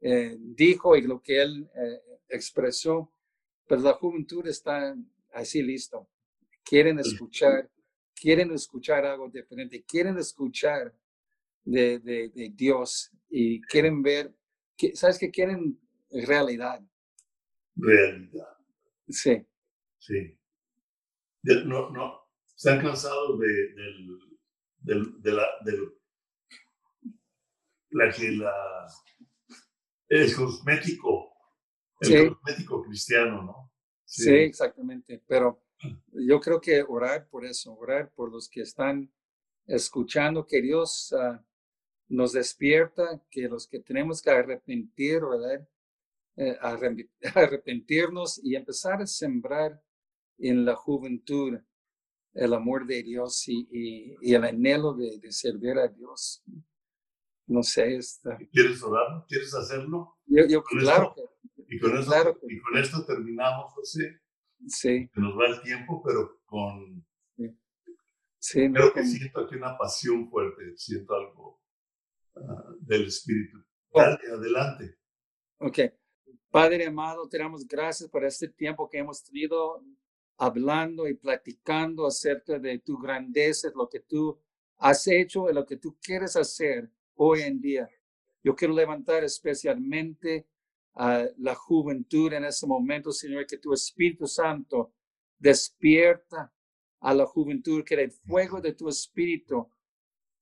[0.00, 3.10] eh, dijo y lo que él eh, expresó,
[3.66, 4.94] pues la juventud está
[5.32, 6.06] así listo.
[6.62, 7.70] Quieren escuchar
[8.14, 10.94] quieren escuchar algo diferente, quieren escuchar
[11.64, 14.34] de, de, Dios y quieren ver,
[14.76, 16.80] que, ¿sabes que quieren realidad?
[17.76, 18.56] Realidad.
[19.08, 19.46] Sí.
[19.98, 20.38] Sí.
[21.42, 24.18] no, no, están cansados de, del,
[24.78, 25.94] del, de la, del,
[27.90, 28.86] la que la,
[30.08, 31.32] el cosmético,
[32.00, 33.72] el cosmético cristiano, ¿no?
[34.04, 34.30] Sí.
[34.30, 35.22] exactamente.
[35.26, 35.63] Pero
[36.12, 39.12] yo creo que orar por eso, orar por los que están
[39.66, 41.44] escuchando, que Dios ah,
[42.08, 45.66] nos despierta, que los que tenemos que arrepentir, ¿verdad?
[46.36, 46.58] Eh,
[47.34, 49.80] arrepentirnos y empezar a sembrar
[50.38, 51.58] en la juventud
[52.34, 53.68] el amor de Dios y,
[54.20, 56.42] y, el anhelo de, de, servir a Dios.
[57.46, 57.96] No sé.
[57.96, 58.36] Está...
[58.50, 59.24] ¿Quieres orar?
[59.28, 60.16] ¿Quieres hacerlo?
[60.26, 61.14] Yo, claro.
[61.68, 64.20] y, con esto, y con esto terminamos, José.
[64.66, 65.08] Sí.
[65.12, 67.04] Que nos va el tiempo, pero con...
[68.38, 68.70] Sí.
[68.70, 71.62] Creo que siento aquí una pasión fuerte, siento algo
[72.36, 73.56] ah, del Espíritu.
[73.88, 74.00] Oh.
[74.00, 74.98] Dale, adelante.
[75.60, 75.78] Ok.
[76.50, 79.82] Padre amado, te damos gracias por este tiempo que hemos tenido
[80.36, 84.38] hablando y platicando acerca de tu grandeza, lo que tú
[84.76, 87.88] has hecho y lo que tú quieres hacer hoy en día.
[88.42, 90.46] Yo quiero levantar especialmente
[90.94, 94.92] a la juventud en este momento, Señor, que tu Espíritu Santo
[95.38, 96.52] despierta
[97.00, 99.68] a la juventud, que el fuego de tu Espíritu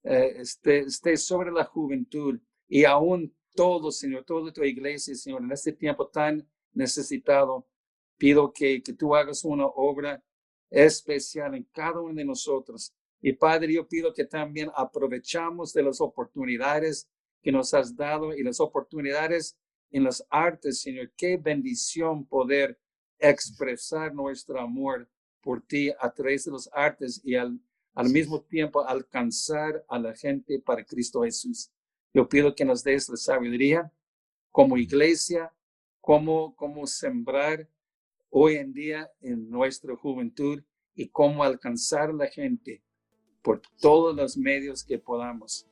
[0.05, 2.39] eh, esté, esté sobre la juventud
[2.69, 7.67] y aún todo, Señor, toda tu iglesia, Señor, en este tiempo tan necesitado
[8.23, 10.23] Pido que, que tú hagas una obra
[10.71, 12.95] especial en cada uno de nosotros.
[13.21, 17.11] Y Padre, yo pido que también aprovechamos de las oportunidades
[17.43, 19.59] que nos has dado y las oportunidades
[19.93, 21.13] en las artes, Señor.
[21.17, 22.79] Qué bendición poder
[23.19, 25.09] expresar nuestro amor
[25.41, 27.61] por ti a través de las artes y al,
[27.95, 31.71] al mismo tiempo alcanzar a la gente para Cristo Jesús.
[32.15, 33.93] Yo pido que nos des la sabiduría
[34.51, 35.53] como iglesia,
[36.01, 37.69] cómo, cómo sembrar
[38.31, 40.63] hoy en día en nuestra juventud
[40.95, 42.83] y cómo alcanzar a la gente
[43.43, 45.67] por todos los medios que podamos.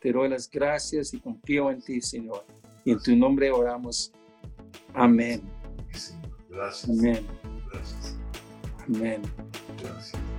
[0.00, 2.44] Te doy las gracias y confío en ti, Señor.
[2.84, 4.12] Y en tu nombre oramos.
[4.94, 5.42] Amén.
[6.50, 6.88] Gracias.
[6.88, 7.26] Amén.
[7.72, 8.16] Gracias.
[8.86, 9.22] Amén.
[9.82, 10.33] Gracias.